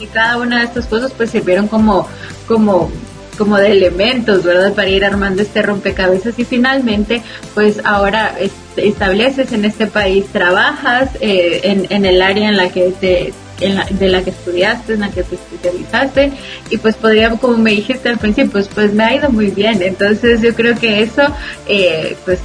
y 0.01 0.07
cada 0.07 0.37
una 0.37 0.59
de 0.59 0.65
estas 0.65 0.87
cosas 0.87 1.13
pues 1.17 1.31
sirvieron 1.31 1.69
como 1.69 2.07
como 2.47 2.91
como 3.39 3.59
de 3.59 3.73
elementos, 3.73 4.45
¿verdad? 4.45 4.75
Para 4.75 4.89
ir 4.89 5.05
armando 5.05 5.43
este 5.43 5.61
rompecabezas 5.61 6.39
y 6.39 6.45
finalmente, 6.45 7.21
pues 7.55 7.81
ahora 7.85 8.33
estableces 8.77 9.53
en 9.53 9.65
este 9.65 9.89
país, 9.89 10.27
trabajas 10.27 11.11
eh, 11.21 11.61
en, 11.65 11.87
en 11.91 12.05
el 12.05 12.23
área 12.23 12.49
en 12.49 12.57
la 12.57 12.69
que 12.69 12.93
te, 12.93 13.33
de 13.59 14.09
la 14.09 14.23
que 14.23 14.31
estudiaste, 14.31 14.95
en 14.95 15.01
la 15.01 15.11
que 15.11 15.23
te 15.23 15.37
especializaste 15.37 16.33
y 16.71 16.79
pues 16.79 16.97
podría, 16.97 17.31
como 17.31 17.57
me 17.57 17.71
dijiste 17.71 18.09
al 18.09 18.19
principio, 18.19 18.53
pues, 18.53 18.69
pues 18.69 18.93
me 18.93 19.05
ha 19.05 19.15
ido 19.15 19.31
muy 19.31 19.51
bien. 19.51 19.83
Entonces 19.83 20.41
yo 20.43 20.55
creo 20.55 20.79
que 20.79 21.03
eso, 21.03 21.23
eh, 21.67 22.17
pues 22.25 22.41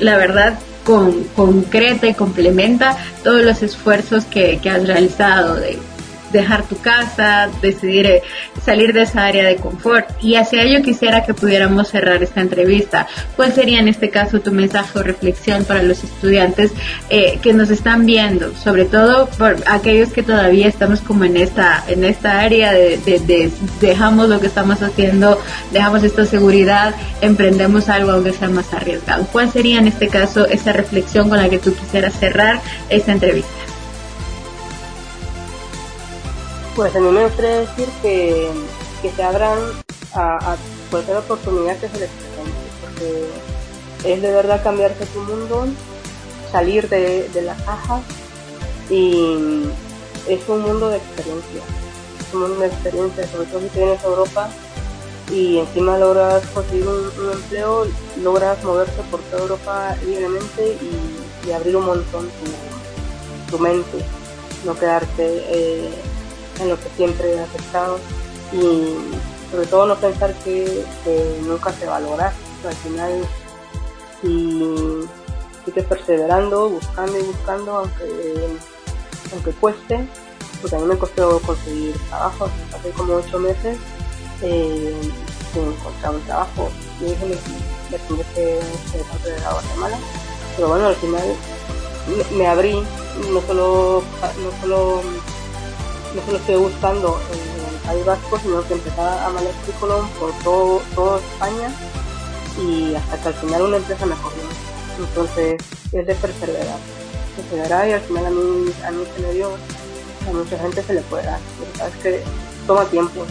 la 0.00 0.16
verdad 0.16 0.58
con, 0.86 1.24
concreta 1.34 2.06
y 2.06 2.14
complementa 2.14 2.96
todos 3.24 3.42
los 3.42 3.62
esfuerzos 3.62 4.24
que, 4.24 4.58
que 4.62 4.70
has 4.70 4.86
realizado 4.86 5.56
de 5.56 5.78
dejar 6.32 6.64
tu 6.64 6.76
casa, 6.78 7.48
decidir 7.62 8.06
eh, 8.06 8.22
salir 8.64 8.92
de 8.92 9.02
esa 9.02 9.24
área 9.24 9.44
de 9.44 9.56
confort. 9.56 10.08
Y 10.22 10.36
hacia 10.36 10.62
ello 10.62 10.82
quisiera 10.82 11.24
que 11.24 11.34
pudiéramos 11.34 11.88
cerrar 11.88 12.22
esta 12.22 12.40
entrevista. 12.40 13.06
¿Cuál 13.36 13.52
sería 13.52 13.78
en 13.78 13.88
este 13.88 14.10
caso 14.10 14.40
tu 14.40 14.52
mensaje 14.52 14.98
o 14.98 15.02
reflexión 15.02 15.64
para 15.64 15.82
los 15.82 16.02
estudiantes 16.04 16.72
eh, 17.10 17.38
que 17.42 17.52
nos 17.52 17.70
están 17.70 18.06
viendo? 18.06 18.54
Sobre 18.56 18.84
todo 18.84 19.28
por 19.38 19.56
aquellos 19.66 20.12
que 20.12 20.22
todavía 20.22 20.68
estamos 20.68 21.00
como 21.00 21.24
en 21.24 21.36
esta, 21.36 21.84
en 21.88 22.04
esta 22.04 22.40
área 22.40 22.72
de, 22.72 22.98
de, 22.98 23.50
dejamos 23.80 24.28
lo 24.28 24.40
que 24.40 24.46
estamos 24.46 24.82
haciendo, 24.82 25.40
dejamos 25.72 26.02
esta 26.02 26.26
seguridad, 26.26 26.94
emprendemos 27.20 27.88
algo 27.88 28.12
aunque 28.12 28.32
sea 28.32 28.48
más 28.48 28.72
arriesgado. 28.72 29.26
¿Cuál 29.32 29.50
sería 29.52 29.78
en 29.78 29.88
este 29.88 30.08
caso 30.08 30.46
esa 30.46 30.72
reflexión 30.72 31.28
con 31.28 31.38
la 31.38 31.48
que 31.48 31.58
tú 31.58 31.74
quisieras 31.74 32.18
cerrar 32.18 32.60
esta 32.88 33.12
entrevista? 33.12 33.75
Pues 36.76 36.94
a 36.94 37.00
mí 37.00 37.08
me 37.08 37.24
gustaría 37.24 37.60
decir 37.60 37.88
que, 38.02 38.50
que 39.00 39.10
se 39.10 39.22
abran 39.22 39.58
a, 40.12 40.56
cualquier 40.90 41.16
oportunidad 41.16 41.78
que 41.78 41.88
se 41.88 42.00
les 42.00 42.10
presente, 42.10 42.52
porque 42.82 44.12
es 44.12 44.20
de 44.20 44.30
verdad 44.30 44.62
cambiarse 44.62 45.06
tu 45.06 45.20
mundo, 45.20 45.68
salir 46.52 46.86
de, 46.90 47.30
de 47.30 47.40
la 47.40 47.56
caja 47.56 48.02
y 48.90 49.64
es 50.28 50.46
un 50.48 50.60
mundo 50.60 50.90
de 50.90 50.98
experiencia, 50.98 51.62
es 52.20 52.34
un 52.34 52.40
mundo 52.42 52.58
de 52.58 52.66
experiencia, 52.66 53.26
sobre 53.26 53.46
todo 53.46 53.60
si 53.62 53.68
te 53.68 53.78
vienes 53.78 54.04
a 54.04 54.08
Europa 54.08 54.50
y 55.32 55.56
encima 55.56 55.96
logras 55.96 56.44
conseguir 56.48 56.86
un, 56.86 57.32
empleo, 57.32 57.86
logras 58.22 58.62
moverte 58.64 59.02
por 59.10 59.20
toda 59.20 59.42
Europa 59.42 59.96
libremente 60.04 60.76
y, 60.82 61.52
abrir 61.52 61.76
un 61.76 61.86
montón 61.86 62.28
tu, 62.28 63.56
tu 63.56 63.62
mente, 63.62 63.98
no 64.64 64.76
quedarte 64.76 65.44
eh, 65.48 65.90
en 66.60 66.68
lo 66.68 66.76
que 66.78 66.88
siempre 66.96 67.38
has 67.38 67.54
estado 67.54 67.98
y 68.52 68.94
sobre 69.50 69.66
todo 69.66 69.86
no 69.86 69.96
pensar 69.96 70.34
que, 70.44 70.84
nunca 71.42 71.72
se 71.72 71.86
va 71.86 71.96
a 71.96 72.00
al 72.66 72.74
final, 72.74 73.22
si 74.20 75.08
sigues 75.64 75.84
perseverando, 75.84 76.70
buscando 76.70 77.18
y 77.18 77.22
buscando, 77.22 77.76
aunque, 77.78 78.58
aunque 79.32 79.52
cueste, 79.52 80.06
porque 80.60 80.76
a 80.76 80.78
mí 80.80 80.86
me 80.86 80.98
costó 80.98 81.40
conseguir 81.40 81.96
trabajo, 82.08 82.48
hace 82.74 82.90
como 82.90 83.14
ocho 83.14 83.38
meses 83.38 83.78
eh, 84.42 85.12
sin 85.52 85.62
encontrar 85.64 86.14
un 86.14 86.22
trabajo. 86.22 86.70
Yo 87.00 87.06
dije, 87.06 87.26
me, 87.90 87.98
tuve 87.98 88.24
que 88.34 88.42
de 88.42 89.40
la 89.40 89.52
Guatemala, 89.52 89.98
pero 90.56 90.68
bueno, 90.68 90.86
al 90.86 90.96
final 90.96 91.24
me, 92.30 92.36
me 92.36 92.46
abrí, 92.48 92.82
no 93.30 93.40
solo, 93.42 94.02
no 94.42 94.60
solo 94.60 95.02
no 96.16 96.24
solo 96.24 96.38
estoy 96.38 96.56
buscando 96.56 97.20
en 97.30 97.74
el 97.74 97.80
País 97.82 98.06
Vasco, 98.06 98.38
sino 98.42 98.66
que 98.66 98.74
empezaba 98.74 99.26
a 99.26 99.28
mandar 99.28 99.52
por 100.18 100.32
todo, 100.42 100.82
toda 100.94 101.18
España 101.18 101.70
y 102.58 102.94
hasta 102.94 103.18
que 103.18 103.28
al 103.28 103.34
final 103.34 103.62
una 103.62 103.76
empresa 103.76 104.06
me 104.06 104.14
cogió. 104.16 104.42
Entonces 104.98 105.60
es 105.92 106.06
de 106.06 106.14
perseverar, 106.14 106.78
perseverar 107.36 107.88
y 107.88 107.92
al 107.92 108.00
final 108.00 108.26
a 108.26 108.30
mí, 108.30 108.72
a 108.86 108.90
mí 108.92 109.04
se 109.14 109.22
me 109.22 109.32
dio, 109.34 109.50
a 110.26 110.32
mucha 110.32 110.58
gente 110.58 110.82
se 110.82 110.94
le 110.94 111.02
puede 111.02 111.26
dar, 111.26 111.38
pero 111.58 111.78
sabes 111.78 112.02
que 112.02 112.22
toma 112.66 112.86
tiempo, 112.86 113.26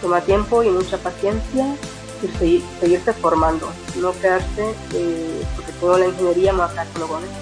toma 0.00 0.20
tiempo 0.20 0.62
y 0.62 0.70
mucha 0.70 0.96
paciencia 0.98 1.74
y 2.22 2.38
seguir, 2.38 2.62
seguirse 2.80 3.12
formando, 3.12 3.68
no 4.00 4.12
quedarse, 4.12 4.74
eh, 4.94 5.42
porque 5.56 5.72
tengo 5.72 5.98
la 5.98 6.06
ingeniería, 6.06 6.52
más 6.52 6.70
solo 6.92 7.08
con 7.08 7.22
eso. 7.24 7.32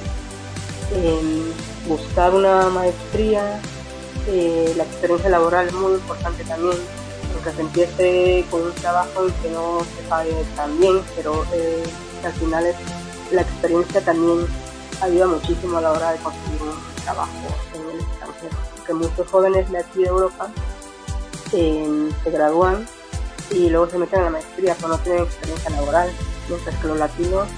buscar 1.86 2.34
una 2.34 2.68
maestría, 2.70 3.60
eh, 4.28 4.72
la 4.76 4.84
experiencia 4.84 5.30
laboral 5.30 5.66
es 5.66 5.74
muy 5.74 5.94
importante 5.94 6.44
también, 6.44 6.76
porque 7.32 7.50
se 7.50 7.60
empiece 7.60 8.44
con 8.50 8.62
un 8.62 8.72
trabajo 8.72 9.26
en 9.26 9.32
que 9.34 9.50
no 9.50 9.80
se 9.80 10.08
pague 10.08 10.34
tan 10.54 10.78
bien, 10.78 11.00
pero 11.16 11.44
eh, 11.52 11.82
al 12.24 12.32
final 12.34 12.66
es, 12.66 12.76
la 13.32 13.42
experiencia 13.42 14.00
también 14.00 14.46
ayuda 15.00 15.26
muchísimo 15.26 15.78
a 15.78 15.80
la 15.80 15.92
hora 15.92 16.12
de 16.12 16.18
conseguir 16.18 16.62
un 16.62 17.02
trabajo 17.02 17.32
en 17.74 17.90
el 17.90 18.00
extranjero, 18.00 18.56
porque 18.76 18.94
muchos 18.94 19.28
jóvenes 19.28 19.70
de 19.70 19.78
aquí 19.78 20.02
de 20.02 20.08
Europa 20.08 20.48
eh, 21.52 22.10
se 22.22 22.30
gradúan 22.30 22.86
y 23.50 23.70
luego 23.70 23.88
se 23.90 23.98
meten 23.98 24.20
a 24.20 24.24
la 24.24 24.30
maestría, 24.30 24.76
pero 24.76 24.88
no 24.88 24.98
tienen 24.98 25.24
experiencia 25.24 25.70
laboral, 25.70 26.10
mientras 26.48 26.76
que 26.76 26.86
los 26.86 26.98
latinos, 26.98 27.48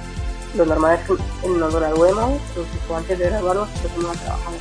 lo 0.57 0.65
normal 0.65 0.99
es 0.99 1.07
que 1.07 1.49
nos 1.49 1.75
graduemos, 1.75 2.41
incluso 2.57 2.97
antes 2.97 3.19
de 3.19 3.27
graduarnos, 3.27 3.69
empezamos 3.77 4.17
a 4.17 4.21
trabajar 4.21 4.55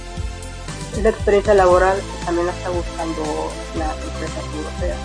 la 1.02 1.10
experiencia 1.10 1.54
laboral 1.54 2.00
también 2.26 2.46
la 2.46 2.54
está 2.54 2.70
buscando 2.70 3.52
las 3.78 3.96
empresas 3.98 4.44
europeas. 4.56 4.98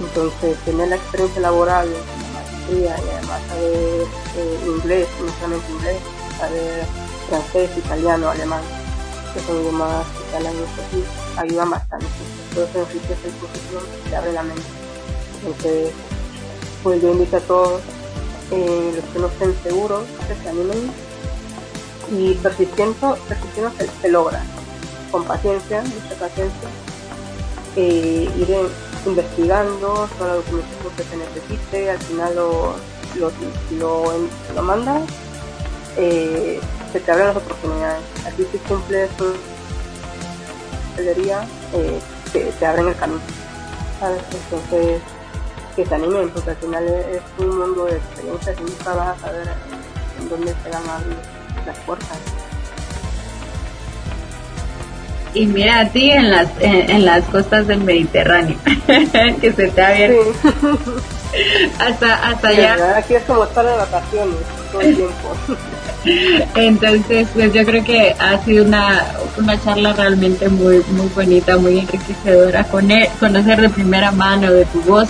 Entonces, 0.00 0.58
tener 0.64 0.88
la 0.88 0.96
experiencia 0.96 1.40
laboral, 1.40 1.88
la 1.90 2.40
maestría 2.40 2.96
y 3.04 3.10
además 3.16 3.40
saber 3.48 4.06
eh, 4.36 4.58
inglés, 4.66 5.08
no 5.24 5.32
solamente 5.40 5.72
inglés, 5.72 5.96
saber 6.38 6.84
francés, 7.28 7.70
italiano, 7.76 8.28
alemán, 8.28 8.62
que 9.32 9.40
son 9.40 9.60
idiomas 9.62 10.06
que 10.30 10.36
hablan 10.36 10.52
aquí, 10.52 11.04
ayuda 11.38 11.64
bastante. 11.64 12.06
Todo 12.54 12.64
eso 12.64 12.80
enriquece 12.80 13.28
el 13.28 13.34
currículum 13.34 13.84
y 14.10 14.14
abre 14.14 14.32
la 14.32 14.42
mente. 14.42 14.62
Entonces, 15.44 15.92
pues 16.82 17.02
yo 17.02 17.12
invito 17.12 17.36
a 17.38 17.40
todos 17.40 17.80
eh, 18.50 18.92
los 18.94 19.04
que 19.06 19.18
no 19.18 19.26
estén 19.26 19.56
seguros 19.62 20.04
que 20.28 20.42
se 20.42 20.48
animen 20.48 20.92
y 22.12 22.34
persistiendo, 22.34 23.18
persistiendo 23.28 23.72
se, 23.78 23.88
se 24.00 24.08
logra 24.08 24.42
con 25.10 25.24
paciencia, 25.24 25.82
mucha 25.82 26.14
paciencia, 26.18 26.68
eh, 27.76 28.28
iré 28.36 28.60
investigando 29.04 30.08
toda 30.18 30.30
la 30.30 30.34
documentación 30.36 30.92
que 30.96 31.02
se 31.04 31.16
necesite, 31.16 31.90
al 31.90 31.98
final 31.98 32.34
lo, 32.34 32.74
lo, 33.18 33.32
lo, 34.54 34.62
mandas, 34.62 35.02
eh, 35.96 36.60
se 36.92 37.00
te 37.00 37.10
abren 37.12 37.28
las 37.28 37.36
oportunidades. 37.36 38.02
Aquí 38.26 38.44
si 38.50 38.58
cumples 38.58 39.10
tu 39.16 39.26
eh, 40.98 42.00
te, 42.32 42.44
te, 42.44 42.66
abren 42.66 42.88
el 42.88 42.96
camino. 42.96 43.20
¿sabes? 44.00 44.22
Entonces, 44.32 45.02
que 45.74 45.84
se 45.84 45.94
animen, 45.94 46.30
porque 46.30 46.50
al 46.50 46.56
final 46.56 46.88
es 46.88 47.22
un 47.38 47.58
mundo 47.58 47.84
de 47.84 47.96
experiencias 47.96 48.56
y 48.58 48.62
nunca 48.62 48.94
vas 48.94 49.18
a 49.18 49.20
saber 49.26 49.48
en 50.20 50.28
dónde 50.28 50.54
se 50.62 50.70
van 50.70 50.88
a 50.88 50.96
abrir 50.96 51.16
las 51.66 51.78
puertas. 51.80 52.45
Y 55.36 55.46
mira 55.46 55.80
a 55.80 55.88
ti 55.90 56.10
en 56.10 56.30
las 56.30 56.48
en, 56.60 57.04
las 57.04 57.24
costas 57.24 57.66
del 57.66 57.80
Mediterráneo 57.80 58.56
que 59.40 59.52
se 59.52 59.68
te 59.68 59.82
ha 59.82 59.88
abierto. 59.88 60.32
Hasta 61.78 62.28
hasta 62.28 62.48
allá. 62.48 62.96
aquí 62.96 63.14
es 63.14 63.22
como 63.24 63.44
estar 63.44 63.66
de 63.66 63.72
vacaciones 63.72 64.36
todo 64.72 64.80
el 64.80 64.96
tiempo. 64.96 65.36
Entonces 66.54 67.28
pues 67.34 67.52
yo 67.52 67.64
creo 67.66 67.84
que 67.84 68.16
ha 68.18 68.42
sido 68.44 68.64
una, 68.64 69.04
una 69.36 69.62
charla 69.62 69.92
realmente 69.92 70.48
muy 70.48 70.82
muy 70.88 71.08
bonita 71.14 71.58
muy 71.58 71.80
enriquecedora. 71.80 72.64
Con 72.64 72.88
conocer 73.20 73.60
de 73.60 73.68
primera 73.68 74.12
mano 74.12 74.50
de 74.50 74.64
tu 74.66 74.80
voz 74.82 75.08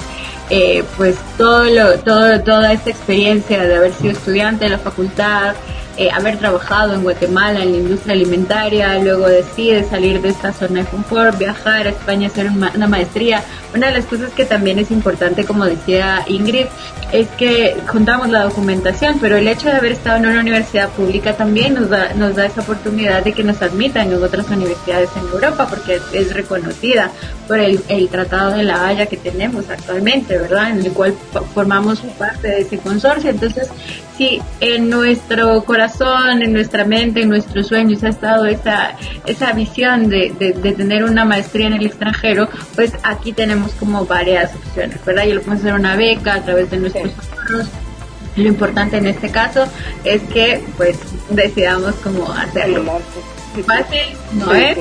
eh, 0.48 0.84
pues 0.96 1.16
todo 1.36 1.64
lo, 1.64 1.98
todo, 2.00 2.40
toda 2.40 2.72
esta 2.72 2.90
experiencia 2.90 3.64
de 3.64 3.76
haber 3.76 3.92
sido 3.92 4.12
estudiante 4.12 4.66
de 4.66 4.70
la 4.70 4.78
facultad, 4.78 5.54
eh, 5.98 6.10
haber 6.12 6.36
trabajado 6.36 6.94
en 6.94 7.02
Guatemala 7.02 7.62
en 7.62 7.72
la 7.72 7.78
industria 7.78 8.12
alimentaria, 8.14 8.98
luego 8.98 9.28
decide 9.28 9.82
salir 9.84 10.20
de 10.20 10.28
esta 10.28 10.52
zona 10.52 10.80
de 10.80 10.86
confort, 10.86 11.38
viajar 11.38 11.86
a 11.86 11.90
España, 11.90 12.28
hacer 12.28 12.50
una, 12.50 12.86
maestría. 12.86 13.42
Una 13.74 13.86
de 13.86 13.94
las 13.94 14.04
cosas 14.04 14.30
que 14.32 14.44
también 14.44 14.78
es 14.78 14.90
importante, 14.90 15.44
como 15.44 15.64
decía 15.64 16.22
Ingrid, 16.26 16.66
es 17.12 17.28
que 17.38 17.76
contamos 17.90 18.28
la 18.28 18.42
documentación, 18.42 19.18
pero 19.20 19.36
el 19.36 19.48
hecho 19.48 19.68
de 19.68 19.76
haber 19.76 19.92
estado 19.92 20.18
en 20.18 20.26
una 20.26 20.40
universidad 20.40 20.90
pública 20.90 21.34
también 21.34 21.74
nos 21.74 21.88
da, 21.88 22.12
nos 22.14 22.36
da 22.36 22.44
esa 22.44 22.60
oportunidad 22.60 23.24
de 23.24 23.32
que 23.32 23.42
nos 23.42 23.62
admitan 23.62 24.12
en 24.12 24.22
otras 24.22 24.48
universidades 24.48 25.08
en 25.16 25.26
Europa, 25.28 25.66
porque 25.68 26.00
es 26.12 26.34
reconocida 26.34 27.10
por 27.48 27.58
el, 27.58 27.80
el 27.88 28.08
Tratado 28.08 28.56
de 28.56 28.64
la 28.64 28.86
Haya 28.86 29.06
que 29.06 29.16
tenemos 29.16 29.70
actualmente, 29.70 30.36
¿verdad? 30.36 30.70
En 30.70 30.84
el 30.84 30.92
cual 30.92 31.14
formamos 31.54 32.00
parte 32.18 32.48
de 32.48 32.60
ese 32.60 32.78
consorcio. 32.78 33.30
Entonces, 33.30 33.70
si 34.16 34.40
en 34.60 34.88
nuestro 34.88 35.64
corazón, 35.64 36.42
en 36.42 36.52
nuestra 36.52 36.84
mente, 36.84 37.22
en 37.22 37.28
nuestros 37.28 37.66
sueños 37.66 38.02
ha 38.02 38.08
estado 38.08 38.46
esa, 38.46 38.96
esa 39.26 39.52
visión 39.52 40.08
de, 40.08 40.30
de, 40.38 40.72
tener 40.72 41.04
una 41.04 41.24
maestría 41.24 41.66
en 41.66 41.74
el 41.74 41.86
extranjero, 41.86 42.48
pues 42.74 42.92
aquí 43.02 43.32
tenemos 43.32 43.72
como 43.72 44.04
varias 44.06 44.54
opciones, 44.54 45.04
¿verdad? 45.04 45.24
Yo 45.24 45.34
lo 45.34 45.42
puedo 45.42 45.58
hacer 45.58 45.74
una 45.74 45.96
beca 45.96 46.34
a 46.34 46.42
través 46.42 46.70
de 46.70 46.78
nuestros 46.78 47.12
ahorros. 47.30 47.68
Lo 48.36 48.48
importante 48.48 48.98
en 48.98 49.06
este 49.06 49.30
caso 49.30 49.66
es 50.04 50.22
que 50.24 50.62
pues 50.76 50.98
decidamos 51.30 51.94
cómo 51.96 52.30
hacerlo. 52.30 52.84
Fácil 53.66 54.00
no 54.34 54.54
es, 54.54 54.76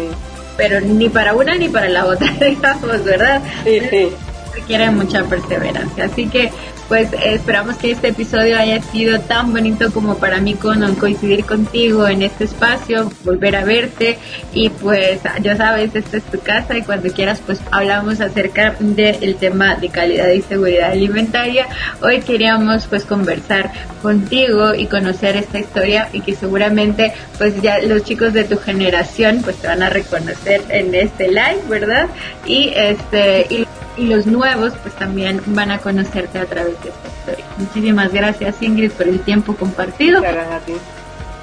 pero 0.58 0.82
ni 0.82 1.08
para 1.08 1.34
una 1.34 1.56
ni 1.56 1.70
para 1.70 1.88
la 1.88 2.06
otra, 2.06 2.30
digamos, 2.42 3.04
¿verdad? 3.04 3.42
Sí, 3.64 3.80
sí. 3.90 4.10
Requiere 4.56 4.89
mucha 4.89 5.24
perseverancia. 5.24 6.06
Así 6.06 6.28
que 6.28 6.51
pues 6.88 7.10
esperamos 7.24 7.78
que 7.78 7.91
este 7.91 8.10
episodio 8.10 8.58
haya 8.58 8.82
sido 8.82 9.20
tan 9.20 9.51
bonito 9.51 9.91
como 9.91 10.18
para 10.18 10.39
mí 10.39 10.53
con, 10.53 10.95
coincidir 10.95 11.43
contigo 11.45 12.08
en 12.08 12.22
este 12.22 12.43
espacio, 12.43 13.12
volver 13.24 13.56
a 13.56 13.66
verte 13.66 14.20
y 14.53 14.70
pues 14.70 15.20
ya 15.41 15.56
sabes, 15.56 15.95
esta 15.95 16.18
es 16.18 16.24
tu 16.24 16.39
casa 16.39 16.78
y 16.78 16.84
cuando 16.84 17.12
quieras 17.12 17.41
pues 17.43 17.60
hablamos 17.72 18.22
acerca 18.22 18.76
del 18.80 19.36
tema 19.36 19.76
de 19.76 19.89
calidad 19.89 20.30
y 20.30 20.41
seguridad 20.41 20.91
alimentaria. 20.91 21.68
Hoy 22.01 22.22
queríamos 22.22 22.86
pues 22.86 23.03
conversar 23.03 23.72
contigo 24.03 24.76
y 24.76 24.86
conocer 24.86 25.38
esta 25.38 25.58
historia 25.58 26.10
y 26.14 26.22
que 26.22 26.36
seguramente 26.36 27.14
pues 27.39 27.60
ya 27.62 27.80
los 27.80 28.03
chicos 28.03 28.34
de 28.34 28.43
tu 28.43 28.58
generación 28.58 29.41
pues 29.43 29.56
te 29.56 29.68
van 29.68 29.82
a 29.82 29.89
reconocer 29.89 30.62
en 30.70 30.93
este 30.93 31.30
live, 31.30 31.62
¿verdad? 31.68 32.08
Y 32.45 32.72
este 32.76 33.47
y 33.49 33.66
y 33.98 34.08
los 34.08 34.26
nuevos 34.26 34.74
pues 34.82 34.93
también 34.96 35.41
van 35.48 35.72
a 35.72 35.80
conocerte 35.80 36.39
a 36.39 36.46
través 36.46 36.74
de 36.84 36.89
esta 36.89 37.08
historia. 37.08 37.46
Muchísimas 37.58 38.12
gracias 38.12 38.62
Ingrid 38.62 38.91
por 38.91 39.08
el 39.08 39.20
tiempo 39.20 39.56
compartido. 39.56 40.22
Gracias 40.22 40.52
a 40.52 40.60
ti. 40.60 40.74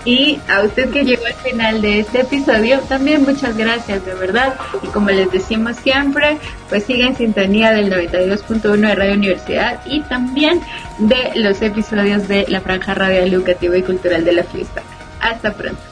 Y 0.05 0.41
a 0.49 0.63
usted 0.63 0.91
que 0.91 1.05
llegó 1.05 1.25
al 1.27 1.35
final 1.35 1.81
de 1.81 2.01
este 2.01 2.23
episodio, 2.23 2.81
también 2.81 3.23
muchas 3.23 3.57
gracias, 3.57 4.05
de 4.05 4.15
verdad. 4.15 4.55
Y 4.83 4.89
como 4.89 5.11
les 5.11 5.31
decimos 5.31 5.77
siempre, 5.77 6.39
pues 6.69 6.85
siga 6.85 7.07
en 7.07 7.17
sintonía 7.17 7.73
del 7.73 7.89
92.1 7.93 8.81
de 8.81 8.95
Radio 8.97 9.15
Universidad 9.15 9.81
y 9.87 10.01
también 10.03 10.61
de 10.99 11.31
los 11.37 11.63
episodios 11.63 12.27
de 12.27 12.47
la 12.49 12.61
Franja 12.61 12.95
Radio 12.95 13.23
Educativa 13.23 13.77
y 13.77 13.83
Cultural 13.83 14.25
de 14.25 14.33
la 14.33 14.43
Fiesta. 14.43 14.83
Hasta 15.21 15.53
pronto. 15.53 15.92